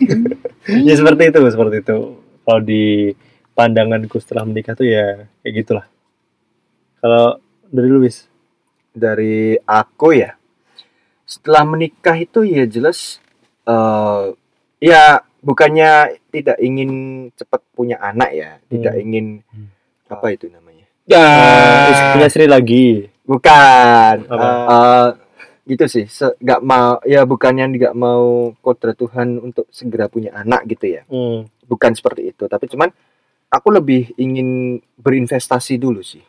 [0.86, 1.98] ya seperti itu seperti itu.
[2.18, 3.14] Kalau di
[3.54, 5.86] pandanganku setelah menikah tuh ya kayak gitulah.
[6.98, 7.38] Kalau
[7.70, 8.26] dari Luis
[8.90, 10.34] dari aku ya
[11.22, 13.22] setelah menikah itu ya jelas
[13.62, 14.34] eh
[14.82, 15.90] ya bukannya
[16.28, 16.90] tidak ingin
[17.32, 19.02] cepat punya anak ya tidak Hmm.
[19.02, 19.68] ingin Hmm.
[20.08, 21.26] apa itu namanya Ya.
[21.90, 24.46] Eh, punya istri lagi bukan Apa?
[24.68, 25.08] eh,
[25.66, 26.04] gitu sih
[26.36, 31.48] nggak mau ya bukannya nggak mau kodrat Tuhan untuk segera punya anak gitu ya Hmm.
[31.64, 32.90] bukan seperti itu tapi cuman
[33.48, 36.22] aku lebih ingin berinvestasi dulu sih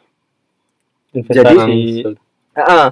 [1.12, 2.06] investasi
[2.52, 2.92] Ah,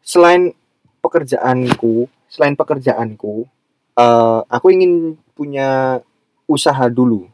[0.00, 0.56] selain
[1.00, 3.44] pekerjaanku, selain pekerjaanku,
[4.00, 4.92] eh, aku ingin
[5.32, 6.00] punya
[6.44, 7.28] usaha dulu.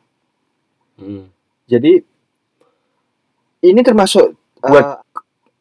[0.96, 1.30] Hmm.
[1.66, 2.02] Jadi
[3.62, 5.02] ini termasuk eh, Buat-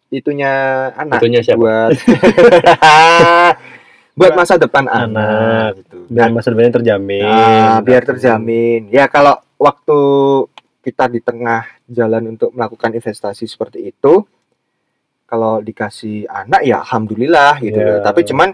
[0.09, 0.51] itunya
[0.93, 1.59] anak Itunya siapa?
[1.59, 1.91] buat
[4.15, 5.69] buat masa depan anak, Anak.
[5.83, 5.97] gitu.
[6.07, 8.81] biar masa depannya terjamin Nah, biar terjamin.
[8.87, 9.99] Ya kalau waktu
[10.79, 14.23] kita di tengah jalan untuk melakukan investasi seperti itu,
[15.25, 17.75] kalau dikasih anak ya alhamdulillah gitu.
[17.75, 17.87] Ya.
[17.89, 17.99] loh.
[17.99, 18.49] Tapi cuman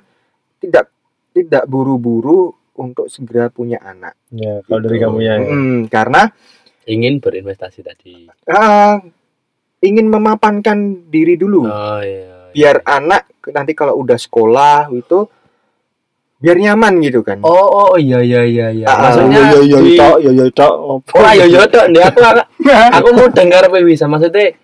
[0.58, 0.90] tidak
[1.32, 4.15] tidak buru-buru untuk segera punya anak.
[4.30, 5.04] Ya, kalau dari Gitu.
[5.06, 5.34] kamu ya.
[5.38, 6.22] Mm, karena
[6.84, 8.98] ingin berinvestasi tadi ah,
[9.80, 11.63] ingin memapankan diri dulu.
[11.63, 15.24] oh iya biar anak nanti kalau udah sekolah itu
[16.36, 17.38] biar nyaman gitu kan.
[17.41, 20.74] oh oh iya iya iya iya Ah, maksudnya yo yo di- tok, yo yo tok.
[20.84, 22.20] Oh ayo yo tok, Nih, aku
[22.91, 24.58] aku mau dengar apa bisa maksudnya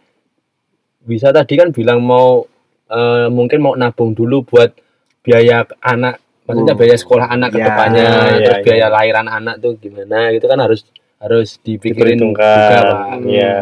[1.00, 2.44] bisa tadi kan bilang mau
[2.90, 4.74] eh, mungkin mau nabung dulu buat
[5.22, 6.82] biaya anak maksudnya Hmm.
[6.82, 8.64] biaya sekolah anak ke Ya, depannya ya, terus ya.
[8.64, 10.82] biaya lahiran anak tuh gimana gitu kan harus
[11.18, 12.52] harus dipikirin juga.
[12.80, 13.22] Pak.
[13.22, 13.56] Iya.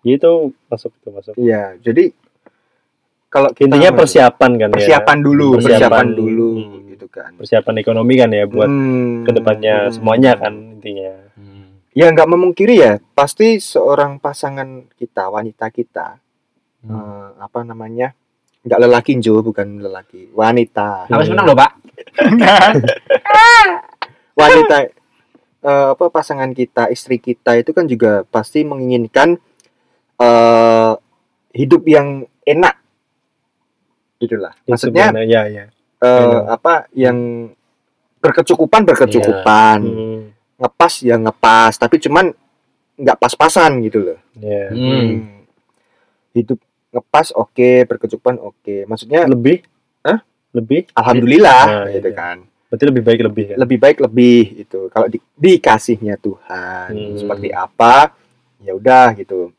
[0.00, 0.30] Itu
[0.66, 1.34] masuk itu masuk.
[1.34, 2.14] Iya, jadi
[3.26, 4.74] kalau kita Intinya persiapan kan ya.
[4.74, 6.06] persiapan dulu, persiapan, Persiapan.
[6.10, 6.78] dulu Hmm.
[6.88, 7.30] gitu kan.
[7.34, 9.22] Persiapan ekonomi kan ya buat Hmm.
[9.22, 9.92] ke depannya Hmm.
[9.92, 11.12] semuanya kan intinya.
[11.34, 11.66] Hmm.
[11.90, 16.18] Ya nggak memungkiri ya, pasti seorang pasangan kita, wanita kita,
[16.80, 16.90] Hmm.
[16.90, 18.14] eh, apa namanya?
[18.60, 21.06] Nggak lelaki Jo, bukan lelaki, wanita.
[21.06, 21.70] Apa sebenarnya loh Pak?
[24.32, 24.76] Wanita
[25.60, 29.36] eh, apa pasangan kita istri kita itu kan juga pasti menginginkan
[30.16, 30.92] eh
[31.50, 32.08] hidup yang
[32.42, 32.78] enak
[34.16, 35.64] gitulah Itu maksudnya sebenarnya, ya ya.
[35.98, 36.42] eh, enak.
[36.50, 37.18] apa yang
[38.18, 40.20] berkecukupan berkecukupan Hmm.
[40.56, 42.36] ngepas ya ngepas tapi cuman
[42.94, 44.68] nggak pas-pasan gitu loh Ya.
[44.68, 44.76] Hmm.
[44.76, 45.40] Hmm.
[46.30, 46.60] hidup
[46.90, 49.64] ngepas oke berkecukupan oke maksudnya Lebih?
[50.00, 50.20] Hah?
[50.50, 50.90] Lebih?
[50.92, 52.16] alhamdulillah Nah, gitu iya.
[52.16, 52.36] kan
[52.66, 53.56] Berarti lebih baik lebih ya.
[53.56, 57.16] lebih baik lebih itu kalau di- dikasihnya Tuhan Hmm.
[57.16, 58.14] seperti apa
[58.58, 59.50] ya udah gitu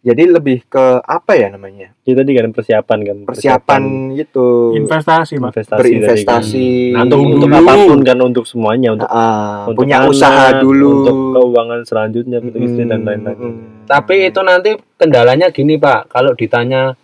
[0.00, 3.16] jadi lebih ke apa ya namanya Itu tadi kan persiapan kan.
[3.24, 3.82] persiapan
[4.14, 5.74] gitu investasi pak investasi.
[5.76, 7.02] berinvestasi kan.
[7.02, 7.58] Untuk untuk dulu.
[7.60, 12.38] apa pun kan untuk semuanya untuk, Ah, untuk punya anak, usaha dulu Untuk keuangan selanjutnya
[12.38, 13.34] untuk istri dan Hmm, lain-lain.
[13.36, 13.58] hmm.
[13.84, 16.94] Tapi itu nanti kendalanya gini Pak, kalau ditanya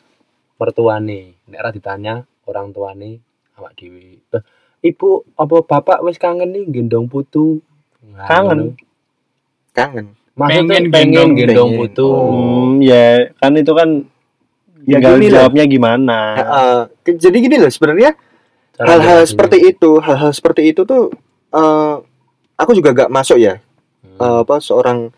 [0.57, 3.21] mertuane, nek ora ditanya orang tuane
[3.55, 4.19] awak dhewe.
[4.25, 4.43] "Eh,
[4.83, 7.63] Ibu apa bapak wis kangen nih gendong putu?
[8.03, 8.75] Nah, Kangen.
[8.75, 8.91] ngono.
[9.73, 11.31] kangen Maksudnya Pengen pengen, gendong.
[11.39, 11.81] gendong, Pengen.
[11.87, 12.09] putu.
[12.09, 13.05] Hmm, ya
[13.37, 13.89] kan itu kan
[14.83, 15.35] Ya, tinggal gini lah.
[15.39, 16.19] jawabnya gimana.
[16.35, 16.83] Ah.
[16.99, 18.19] Ke- jadi gini loh sebenarnya
[18.75, 21.13] hal-hal seperti itu hal-hal seperti itu tuh
[21.49, 21.95] eh,
[22.55, 23.61] aku juga gak masuk ya
[24.03, 24.19] Hmm.
[24.19, 25.13] eh, apa seorang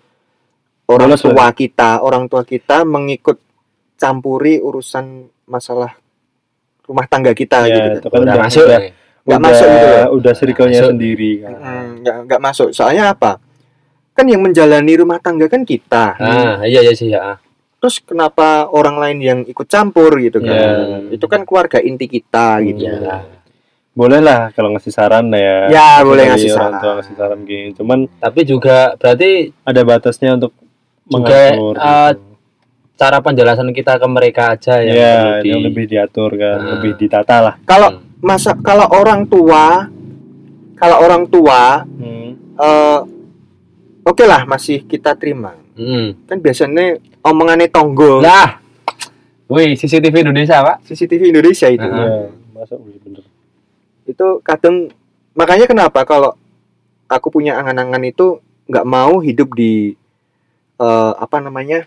[0.85, 3.41] orang Bolos, tua kita orang tua kita mengikut
[3.97, 5.07] campuri urusan
[5.47, 5.97] masalah
[6.85, 8.19] rumah tangga kita Ya, gitu itu kan.
[8.19, 8.91] udah udah- masuk udah- ya.
[9.25, 10.07] nggak udah, masuk gitu loh.
[10.15, 10.91] Udah circle-nya Masuk.
[10.93, 11.53] sendiri kan.
[11.55, 13.33] Mm, nggak nggak masuk soalnya apa
[14.13, 17.35] kan yang menjalani rumah tangga kan kita Ah, iya iya sih ya.
[17.77, 20.71] terus kenapa orang lain yang ikut campur gitu kan Ya.
[21.11, 23.27] itu kan keluarga inti kita gitu Iya.
[23.91, 25.71] Boleh lah kalau ngasih saran ya.
[25.71, 26.83] Ya, boleh Dari ngasih orang saran.
[26.83, 27.69] tua ngasih saran gini.
[27.73, 29.31] Cuman Tapi juga berarti
[29.63, 31.15] ada batasnya untuk Juga,
[31.55, 31.75] mengatur.
[31.77, 32.34] eh, gitu.
[32.95, 36.71] Cara penjelasan kita ke mereka aja yang ya, perlu di- yang lebih diatur kan, Nah.
[36.79, 37.55] lebih ditata lah.
[37.65, 38.03] kalau Hmm.
[38.21, 39.91] masa kalau orang tua
[40.75, 42.39] kalau orang tua Hmm.
[42.55, 42.99] eh
[44.03, 46.15] oke lah masih kita terima Hmm.
[46.25, 48.63] kan biasanya omongannya tonggo Lah.
[49.45, 50.89] Wih, CCTV Indonesia, Pak.
[50.89, 51.93] CCTV Indonesia itu Ah.
[51.93, 53.25] Ya, masuk bener.
[54.05, 54.89] itu kadang
[55.33, 56.33] makanya kenapa kalau
[57.07, 59.93] aku punya angan-angan itu nggak mau hidup di
[60.77, 61.85] eh, apa namanya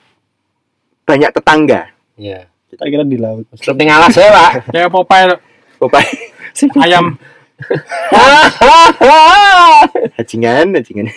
[1.08, 2.46] banyak tetangga Iya.
[2.68, 3.48] Kita kira di laut.
[3.54, 4.52] Seperti ngalas ya, Pak.
[4.76, 5.38] kayak Popeye
[5.78, 6.10] Popeye
[6.84, 7.16] ayam
[10.18, 11.08] hajingan hajingan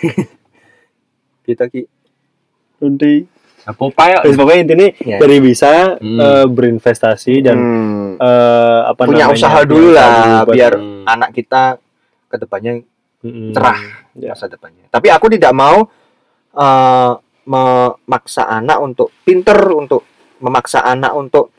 [1.43, 1.89] kita ki
[2.79, 3.17] Udah.
[3.63, 4.25] Aku Pak.
[4.25, 5.17] Terus pokoknya intinya Ya.
[5.21, 6.17] dari bisa Hmm.
[6.17, 11.03] eh, berinvestasi dan Hmm, eh, apa punya namanya, usaha punya dulu usaha lah biar Hmm.
[11.05, 11.61] anak kita
[12.25, 12.71] ke depannya
[13.21, 13.53] Mm-mm.
[13.53, 13.77] cerah
[14.15, 14.31] Ya.
[14.33, 14.85] masa depannya.
[14.87, 15.89] Tapi aku tidak mau
[16.51, 17.11] eh,
[17.43, 20.05] memaksa anak untuk pinter, untuk
[20.37, 21.49] memaksa anak untuk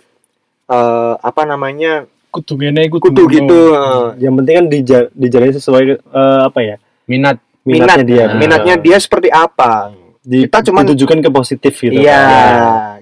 [0.66, 3.31] eh, apa namanya kudu ngene kudu kudu ngono.
[3.31, 3.61] gitu.
[3.71, 7.37] eh, Yang penting kan dija- dijalani sesuai eh, apa ya Minat.
[7.62, 8.25] minatnya minat dia.
[8.25, 8.38] Nah.
[8.38, 9.92] minatnya dia seperti apa.
[10.18, 11.99] Di, kita cuman- ditujukan ke positif gitu.
[11.99, 12.14] Iya.
[12.14, 12.55] kan.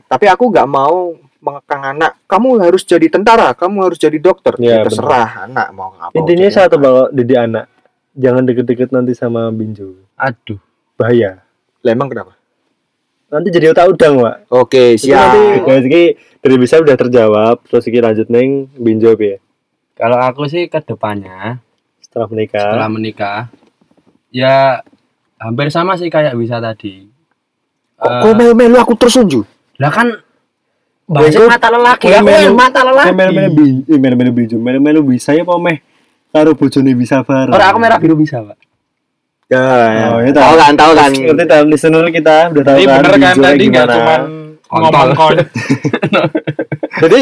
[0.08, 2.16] Tapi aku nggak mau mengekang anak.
[2.24, 4.56] Kamu harus jadi tentara, kamu harus jadi dokter.
[4.56, 6.12] Iya, Ya, terserah anak mau apa.
[6.12, 7.64] Intinya satu kalau didik anak
[8.12, 9.96] jangan deket-deket nanti sama binju.
[10.16, 10.60] Aduh.
[10.96, 11.40] Bahaya.
[11.80, 12.36] Lah, emang kenapa?
[13.30, 14.36] Nanti jadi otak udang, Pak.
[14.50, 15.22] Oke, Itu siap.
[15.30, 16.04] nanti guys, iki
[16.36, 19.38] dari bisa udah terjawab, terus iki lanjut neng binjo ya
[19.94, 21.60] Kalau aku sih ke depannya
[22.00, 22.58] setelah menikah.
[22.64, 23.40] setelah menikah
[24.28, 24.80] ya
[25.36, 27.06] hampir sama sih kayak bisa tadi.
[27.94, 29.44] Kok Eh, kok melu-melu aku terus unju?
[29.76, 30.08] lah kan
[31.06, 33.12] bahasa itu- mata lelaki yang melu- mata lelaki.
[33.12, 35.78] melu-melu bin- eh, melu-melu binjo, melu-melu bisa ya apa meh
[36.28, 37.52] karo bojone bisa bareng.
[37.52, 38.56] Orang aku merah biru bisa, Pak.
[39.50, 40.06] Ya, ya.
[40.14, 41.10] Oh, ya, tahu kan, tahu kan.
[41.10, 43.94] Ngerti kan listener kita udah tahu Jadi kan bener kan tadi nggak gimana.
[43.98, 44.20] cuman
[44.62, 44.82] Kontol.
[44.86, 45.36] ngomong kon
[47.02, 47.20] Jadi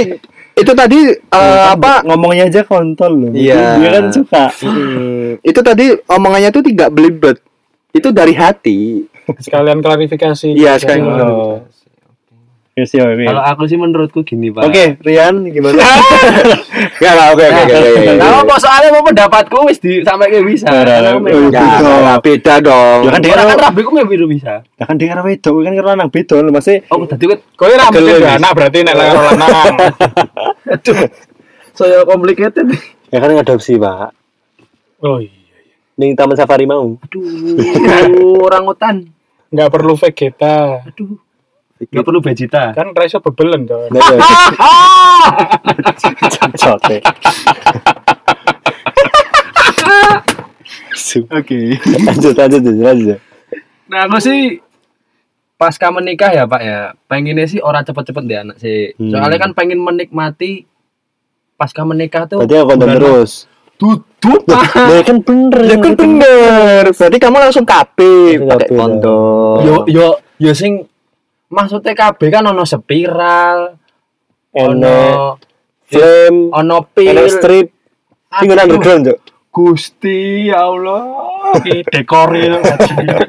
[0.59, 3.33] itu tadi eh, apa ngomongnya aja kontol loh.
[3.33, 3.81] Iya.
[3.81, 4.45] Dia kan suka.
[4.61, 7.37] Hmm, itu tadi omongannya tuh tidak belibet.
[7.91, 9.09] Itu dari hati.
[9.41, 11.88] sekalian klarifikasi Iya, sekalian klarifikasi.
[12.79, 13.27] Yes, ya, oke.
[13.27, 14.63] Kalau aku sih menurutku gini, Pak.
[14.71, 15.83] Oke, Rian gimana?
[17.03, 18.03] Enggak lah, oke oke oke.
[18.23, 20.71] Nah, apa soalnya mau pendapatku wis di sampai ke bisa.
[20.71, 23.01] Karena ya, beda dong.
[23.03, 24.63] Ya kan dia kan rabi ku memang bisa.
[24.79, 26.71] Ya kan dia kan wedok kan karo lanang beda lho Mas.
[26.87, 28.39] Oh, tadi kan kowe dua Mas.
[28.39, 29.75] anak berarti nek lanang lanang
[31.79, 32.67] saya complicated.
[33.11, 34.15] Ya kan ngadopsi, Pak.
[35.03, 35.35] oh iya
[35.99, 36.95] Ning Taman Safari mau.
[37.03, 38.97] Aduh, orang hutan.
[39.49, 41.17] nggak perlu vegeta Aduh.
[41.79, 42.75] Gak perlu vegeta.
[42.75, 44.19] kan raiso bebelen Nah, ya.
[46.59, 46.99] Cote.
[51.31, 51.59] Oke.
[52.03, 53.19] Lanjut lanjut lanjut.
[53.89, 54.61] Nah, aku sih
[55.57, 56.81] pasca menikah ya, Pak ya.
[57.07, 58.93] Pengennya sih orang cepet-cepet deh anak sih.
[58.99, 59.15] Hmm.
[59.15, 60.67] Soalnya kan pengen menikmati
[61.55, 62.43] pasca menikah tuh.
[62.43, 63.33] Berarti aku terus.
[63.79, 64.75] Tutup, Pak.
[64.75, 65.61] Ya kan bener.
[65.63, 66.83] Ya kan bener.
[66.91, 67.99] Berarti kamu langsung KB
[68.43, 69.63] pakai kondom.
[69.63, 70.07] Yo yo
[70.43, 70.87] yo sing
[71.49, 73.73] maksudnya KB kan ono spiral,
[74.55, 74.97] ono
[75.89, 77.69] flame, ono pil, ono strip.
[78.29, 79.19] Tinggal underground, Cok.
[79.49, 81.01] Gusti ya Allah.
[81.65, 82.61] Iki dekoril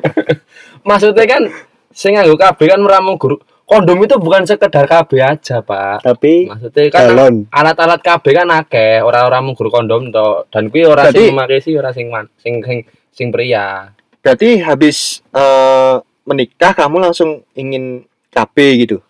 [0.88, 1.44] Maksudnya kan
[1.90, 3.40] sing nganggo KB kan meramu guru.
[3.64, 6.02] Kondom itu bukan sekedar KB aja, Pak.
[6.02, 7.14] Tapi Maksudnya kan
[7.54, 10.50] alat-alat KB kan akeh, orang-orang guru kondom to.
[10.50, 12.82] Dan kuwi ora Jadi- sing memakai sih ora sing man, sing sing
[13.14, 13.94] sing pria.
[14.20, 15.96] Berarti habis eh,
[16.30, 19.02] menikah kamu langsung ingin KB gitu.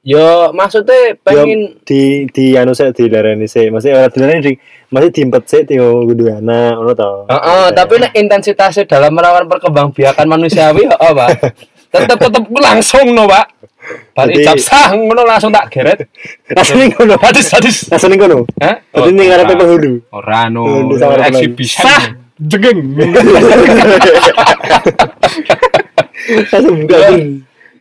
[0.00, 3.68] Yo maksudnya pengen di di anu sik dilarani sik.
[3.68, 4.52] Maksudnya ora dilarani di
[4.88, 7.10] masih diempet sik tio kudu anak ngono to.
[7.28, 11.30] Heeh, tapi nek intensitasnya dalam melawan perkembangbiakan manusiawi heeh, Pak.
[11.90, 13.50] Tetep tetep langsung no, Pak.
[14.14, 16.06] Jadi- ijab sah ngono langsung tak geret.
[16.60, 17.18] Asli ngono.
[17.18, 17.76] Hadis hadis.
[17.90, 18.46] Asli ngono.
[18.62, 18.78] Hah?
[18.94, 19.92] Berarti ning ngarepe penghulu.
[20.14, 20.62] Ora no.
[20.70, 21.02] Oh, di.
[21.02, 21.82] Eksibisi.
[21.82, 22.96] sah jegeng
[26.50, 26.98] Langsung buka.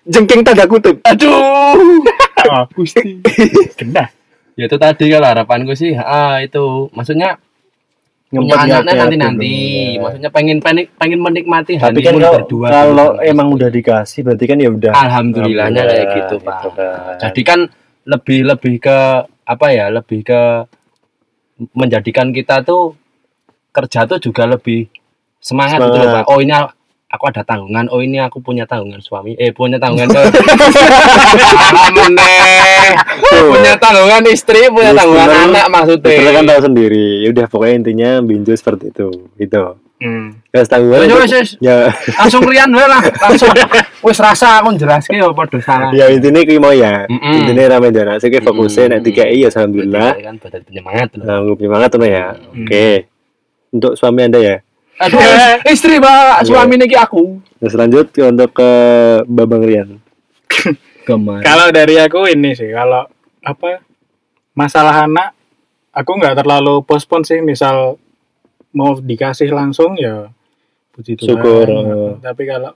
[0.10, 0.96] Jengking tanda kutip.
[1.06, 2.02] Aduh.
[2.50, 3.20] ah gusti
[3.76, 4.08] kena
[4.56, 7.40] Ya itu tadi kalau harapanku sih, ah itu maksudnya
[8.28, 9.54] punya anaknya ya, nanti nanti.
[9.96, 10.04] ya.
[10.04, 12.68] Maksudnya pengen pengen pengen menikmati Tapi kan kalau, berdua.
[12.68, 13.24] kalau dulu.
[13.24, 14.92] emang udah dikasih berarti kan ya udah.
[14.92, 16.76] Alhamdulillahnya kayak gitu, Pak.
[16.76, 17.16] kan.
[17.24, 17.60] Jadi kan
[18.04, 18.98] lebih lebih ke
[19.48, 19.88] apa ya?
[19.96, 20.42] Lebih ke
[21.72, 23.00] menjadikan kita tuh
[23.72, 24.92] kerja tuh juga lebih
[25.40, 26.24] semangat, gitu loh, Semangat.
[26.28, 26.32] Pak.
[26.36, 26.52] Oh ini
[27.10, 27.90] aku ada tanggungan.
[27.90, 29.34] Oh ini aku punya tanggungan suami.
[29.36, 30.10] Eh punya tanggungan
[31.90, 32.94] Meneh.
[33.30, 35.46] punya tanggungan istri, punya tanggungan bener.
[35.50, 36.16] anak maksudnya.
[36.16, 37.08] Betul kan tahu sendiri.
[37.22, 39.10] Ya udah pokoknya intinya binjo seperti itu.
[39.36, 39.64] Gitu.
[40.00, 40.28] hmm.
[40.50, 41.00] Ya tanggungan.
[41.00, 41.50] Wes, itu- wes, wes.
[41.60, 41.76] Ya
[42.16, 43.52] langsung rian wae lah langsung
[44.00, 47.04] wis rasa aku jelaske ya padha salah ya intinya ki mau ya.
[47.06, 47.34] Mm-mm.
[47.44, 48.16] Intinya rame dana.
[48.18, 50.14] Saya fokusnya nek dikai ya alhamdulillah.
[50.16, 52.26] kan badan penyemangat loh Nah, gue semangat tuh ya.
[52.54, 52.88] Oke.
[53.70, 54.56] Untuk suami Anda ya.
[55.00, 55.20] Aduh
[55.66, 58.70] istri pak suami niki aku Terus lanjut ke untuk ke
[59.28, 60.00] Babang Rian.
[61.44, 63.04] kalau dari aku ini sih kalau
[63.42, 63.82] apa
[64.54, 65.34] masalah anak
[65.90, 67.98] aku nggak terlalu pospon sih misal
[68.72, 70.30] mau dikasih langsung ya
[70.94, 72.14] puji Tuhan Syukur, eh.
[72.22, 72.72] tapi kalau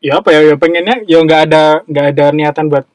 [0.00, 2.86] ya apa ya ya pengennya ya nggak ada nggak ada niatan buat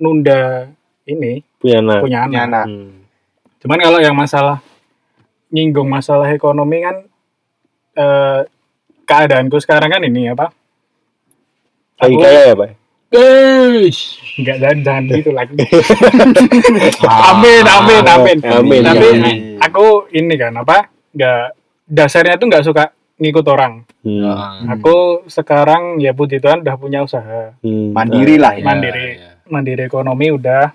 [0.00, 0.66] nunda
[1.06, 2.00] ini Punya anak.
[2.02, 2.64] punya anak, anak.
[2.66, 2.90] Hmm.
[3.62, 4.58] cuman kalau yang masalah
[5.52, 7.06] nyinggung masalah ekonomi kan
[7.96, 8.40] eh,
[9.02, 10.52] keadaanku sekarang kan ini apa
[11.96, 12.70] Lagi Aku- kaya ya, Pak?
[13.06, 13.98] guys
[14.36, 15.54] nggak jangan jangan gitu lagi
[17.24, 19.36] amin amin amin Amin, tapi amin.
[19.56, 21.42] aku ini kan apa nggak
[21.86, 22.84] dasarnya tuh nggak suka
[23.16, 24.70] ngikut orang Hmm.
[24.70, 27.90] aku sekarang ya puji Tuhan udah punya usaha Hmm.
[27.90, 28.62] Mandiri lah ya.
[28.62, 29.06] mandiri
[29.46, 30.70] mandiri ekonomi udah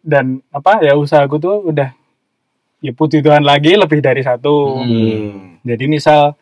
[0.00, 1.96] dan apa ya usahaku tuh udah
[2.78, 5.53] ya puji Tuhan lagi lebih dari satu Hmm.
[5.64, 6.36] Jadi misal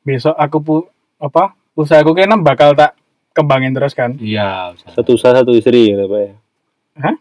[0.00, 0.74] besok aku pu
[1.16, 2.96] apa usahaku kayaknya bakal tak
[3.30, 6.32] kembangin terus kan iya Satu usaha satu istri ya, Pak ya.
[6.96, 7.14] Hah?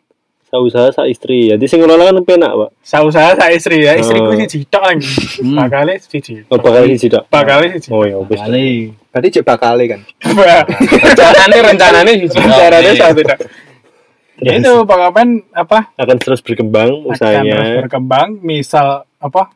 [0.45, 1.49] Satu usaha satu istri.
[1.49, 2.69] Jadi sing ngelola kan penak, Pak.
[2.79, 4.35] saya usaha saya istri ya istriku Oh.
[4.35, 5.09] sih cicok lagi
[5.51, 7.23] bakalnya siji Oh, bakal siji tok.
[7.27, 8.37] bakalnya siji Oh ya, wis.
[8.37, 9.99] kali Berarti cek bakale kan.
[11.01, 13.37] rencananya rencananya sih caranya saya tidak
[14.37, 15.23] ya itu pokoknya
[15.53, 17.57] apa Akan terus berkembang akan terus usahanya.
[17.79, 18.87] berkembang misal
[19.17, 19.49] apa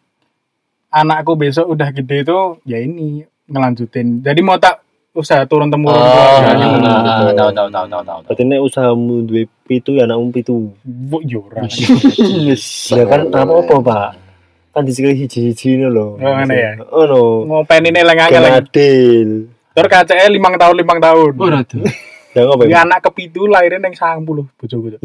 [0.91, 4.83] anakku besok udah gede itu ya ini ngelanjutin jadi mau tak
[5.17, 6.67] usaha turun temurun oh keluarga iya.
[6.77, 6.89] gitu.
[7.33, 10.71] tahu tahu tahu tahu tahu tahu Berarti nek usahamu duwe pitu ya anakmu pitu.
[10.85, 11.65] Bu, yura
[12.93, 14.09] Ya kan apa-apa, Pak.
[14.77, 16.21] Kan disikli siji-siji ini loh.
[16.21, 16.71] Oh, ngene ya?
[16.93, 17.49] Oh no.
[17.49, 19.49] mau pen ini leng Kan leng adil.
[19.77, 21.77] terus KCE limang tahun limang tahun oh rada
[22.33, 24.97] Jangan apa Ini anak kepitu lahirnya yang sang puluh bojoku.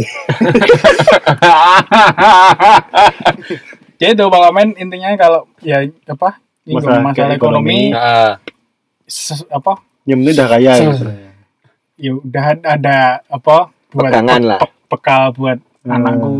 [4.03, 7.90] Jadi itu Pak Wamen intinya kalau ya apa Masalah masalah, ekonomi.
[7.90, 8.34] ekonomi, Nah,
[9.05, 11.07] ses- apa Yang penting udah kaya gitu.
[11.96, 13.57] ya udah ada apa
[13.88, 14.59] buat Pegangan pe- lah.
[14.59, 15.90] pe- bekal buat Hmm.
[15.92, 16.30] anakku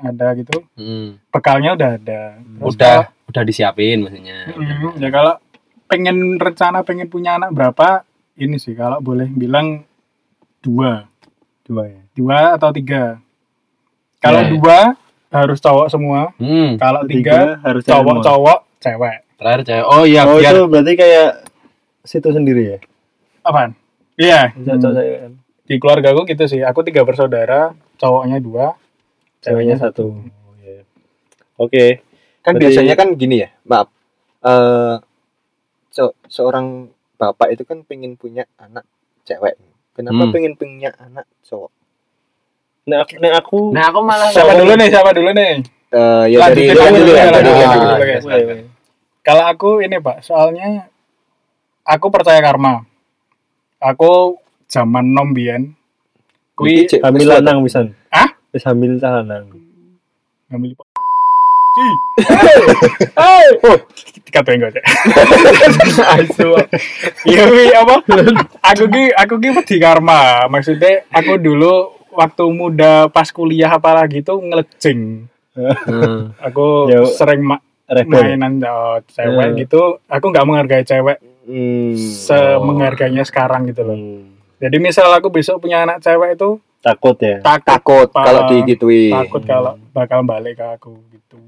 [0.00, 2.96] ada gitu hmm, bekalnya udah ada Terus udah
[3.28, 4.46] udah disiapin maksudnya.
[4.48, 5.34] kalau- Hmm, ya kalau
[5.84, 8.06] pengen rencana pengen punya anak berapa
[8.36, 9.82] ini sih kalau boleh bilang
[10.60, 11.06] dua
[11.62, 12.00] Dua ya.
[12.12, 13.18] dua atau tiga
[14.18, 14.50] kalau Ya, ya.
[14.52, 14.78] dua
[15.32, 19.84] harus cowok semua Hmm, kalau tiga, harus cowok cowok cewek terakhir cewek.
[19.86, 21.30] Oh iya, Oh biar itu berarti kayak
[22.02, 22.78] situ sendiri ya?
[23.42, 23.74] apaan
[24.14, 25.32] iya saya kan.
[25.62, 28.76] di keluarga aku gitu sih aku tiga bersaudara cowoknya dua
[29.40, 30.14] Ceweknya satu.
[30.14, 30.86] Oh, iya.
[31.56, 31.98] Oke.
[32.38, 33.90] kan Berarti- biasanya kan gini ya maaf
[34.40, 34.96] eh
[35.88, 38.86] se- seorang bapak itu kan pengen punya anak
[39.22, 39.58] cewek
[39.92, 40.30] kenapa Hmm.
[40.30, 41.70] pengen punya anak cowok
[42.82, 45.52] Nah aku, nah aku Nah, aku malah siapa dulu nih siapa dulu nih
[45.92, 47.92] Eh, ya dari dulu dulu ya ya, dari dulu.
[48.24, 48.58] silakan.
[49.22, 50.88] Kalau aku ini Pak, soalnya
[51.84, 52.80] aku percaya karma.
[53.76, 54.40] Aku
[54.72, 55.76] zaman nom biyen
[56.56, 57.92] kui hamil lanang pisan.
[58.08, 58.32] Hah?
[58.56, 59.52] Wis hamil ta lanang.
[60.48, 60.88] ngambil Pak.
[61.72, 61.88] Ci.
[63.16, 63.46] Hei.
[63.64, 63.76] Oh,
[64.32, 64.84] enggak cek.
[66.18, 66.48] Asu.
[67.28, 68.00] Iya wi apa?
[68.74, 70.48] Aku ki aku ki wedi karma.
[70.48, 75.26] Maksudnya aku dulu waktu muda pas kuliah apalagi tuh ngelejeng.
[75.52, 76.32] Hmm.
[76.46, 78.08] Aku Ya, sering ma- Rebel.
[78.08, 79.58] mainan oh, cewek Ya.
[79.58, 79.80] gitu.
[80.06, 81.92] Aku nggak menghargai cewek Hmm.
[81.96, 83.96] semenghargainya sekarang gitu loh.
[83.96, 84.30] Hmm.
[84.56, 87.38] Jadi misal aku besok punya anak cewek itu Takut ya.
[87.40, 87.70] takut
[88.06, 91.38] takut kalau digituin takut kalau bakal balik ke aku gitu.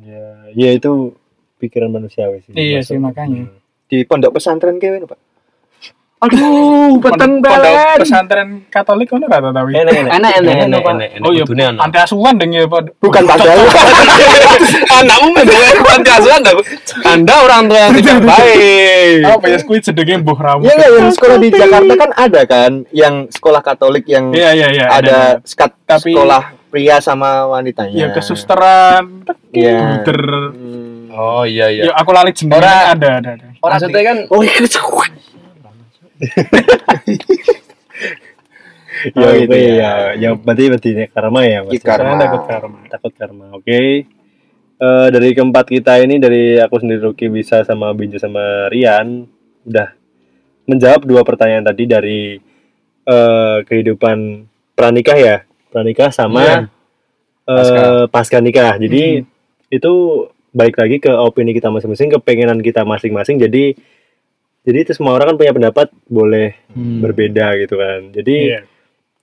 [0.00, 1.14] Ya, ya itu
[1.58, 2.52] pikiran manusiawi sih.
[2.52, 3.50] Iya sih, makanya.
[3.86, 5.18] di pondok pesantren kewe pak
[6.20, 7.96] Aduh, peteng Pondok belen.
[7.96, 9.72] pesantren Katolik kan rata tapi.
[9.72, 10.10] Enak enak.
[10.12, 10.32] Enak,
[10.84, 11.24] enak.
[11.24, 12.92] Oh iya, anti asuhan deng ya Pak.
[13.00, 13.56] bukan padahal
[14.92, 16.54] Anakmu menjadi panti asuhan dah.
[17.06, 19.24] Anda orang tua yang tidak baik.
[19.24, 20.68] Apa ya kuwi sedenge mbuh rambut.
[20.68, 24.68] ya nggak yang sekolah di Jakarta kan ada kan yang sekolah Katolik yang Iya iya
[24.70, 24.86] iya.
[24.92, 29.24] ada skat Tapi- sekolah pria sama wanitanya Ya kesusteran.
[29.50, 30.04] Iya.
[30.04, 30.20] Ter.
[30.20, 31.08] Hmm.
[31.10, 31.92] Oh iya Ya iya.
[31.92, 33.32] aku lali jenenge ada ada ada.
[33.58, 34.56] Maksudnya kan oh iya
[39.16, 39.72] Ya, Oh, gitu ya.
[39.80, 39.92] ya.
[40.18, 41.72] Ya berarti berarti ini karma ya, Mas.
[41.72, 42.12] Iya, karma.
[42.12, 42.78] Saya takut karma.
[42.90, 43.44] Takut karma.
[43.56, 44.04] Oke.
[44.80, 49.28] Eh, dari keempat kita ini dari aku sendiri Ruki bisa sama Binju sama Rian
[49.64, 49.92] udah
[50.64, 52.20] menjawab dua pertanyaan tadi dari
[53.04, 55.36] eh, kehidupan pranikah ya,
[55.68, 56.56] pranikah sama Iya.
[57.48, 58.76] eh, pasca nikah.
[58.76, 59.24] Jadi
[59.68, 59.92] itu
[60.50, 63.36] balik lagi ke opini kita masing-masing, kepengenan kita masing-masing.
[63.36, 63.76] Jadi
[64.70, 68.00] jadi itu semua orang kan punya pendapat boleh berbeda gitu kan.
[68.10, 68.60] Jadi Iya.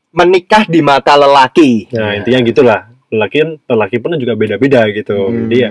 [0.09, 2.81] menikah di mata lelaki Nah, intinya gitulah.
[3.07, 5.15] Lelaki kan lelaki pun juga beda-beda gitu.
[5.25, 5.45] Hmm.
[5.45, 5.69] Jadi ya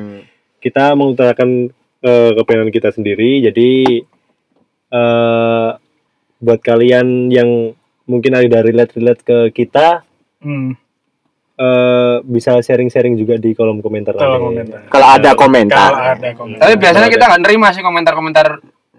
[0.59, 1.69] kita mengutarakan
[1.99, 3.43] eh, kepengen kita sendiri.
[3.43, 3.71] Jadi
[4.89, 5.69] eh
[6.37, 7.73] buat kalian yang
[8.05, 10.05] mungkin ada relate-relate ke kita
[10.39, 10.77] Hmm.
[11.57, 14.85] eh bisa sharing-sharing juga di kolom komentar Kalau komentar.
[14.87, 16.61] kalau ada Kalau komentar ada komentar.
[16.63, 18.47] tapi biasanya kita nggak nerima sih komentar-komentar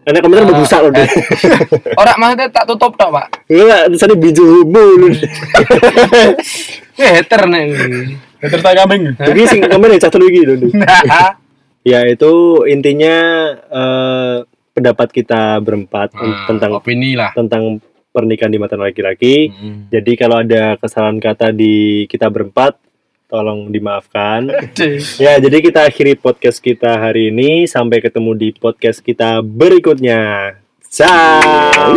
[0.07, 0.49] Ada komentar Ah.
[0.49, 1.09] berbusa loh deh.
[1.99, 5.07] orang maksudnya tak tutup tok pak Enggak, tulisannya biju mulu.
[6.97, 7.65] eh hater nih
[8.37, 9.03] Terus tak kambing.
[9.13, 10.55] Tapi sing komen ya cah telu iki lho.
[10.73, 11.33] Nah,
[11.87, 12.31] Ya itu
[12.63, 13.15] intinya
[13.57, 14.35] eh,
[14.71, 17.79] pendapat kita berempat Ah, tentang opini lah tentang
[18.09, 19.47] pernikahan di mata laki-laki.
[19.49, 19.87] Hmm.
[19.87, 22.75] Jadi kalau ada kesalahan kata di kita berempat,
[23.27, 24.47] tolong dimaafkan.
[25.23, 27.67] ya, jadi kita akhiri podcast kita hari ini.
[27.67, 30.55] Sampai ketemu di podcast kita berikutnya.
[30.87, 31.93] Ciao.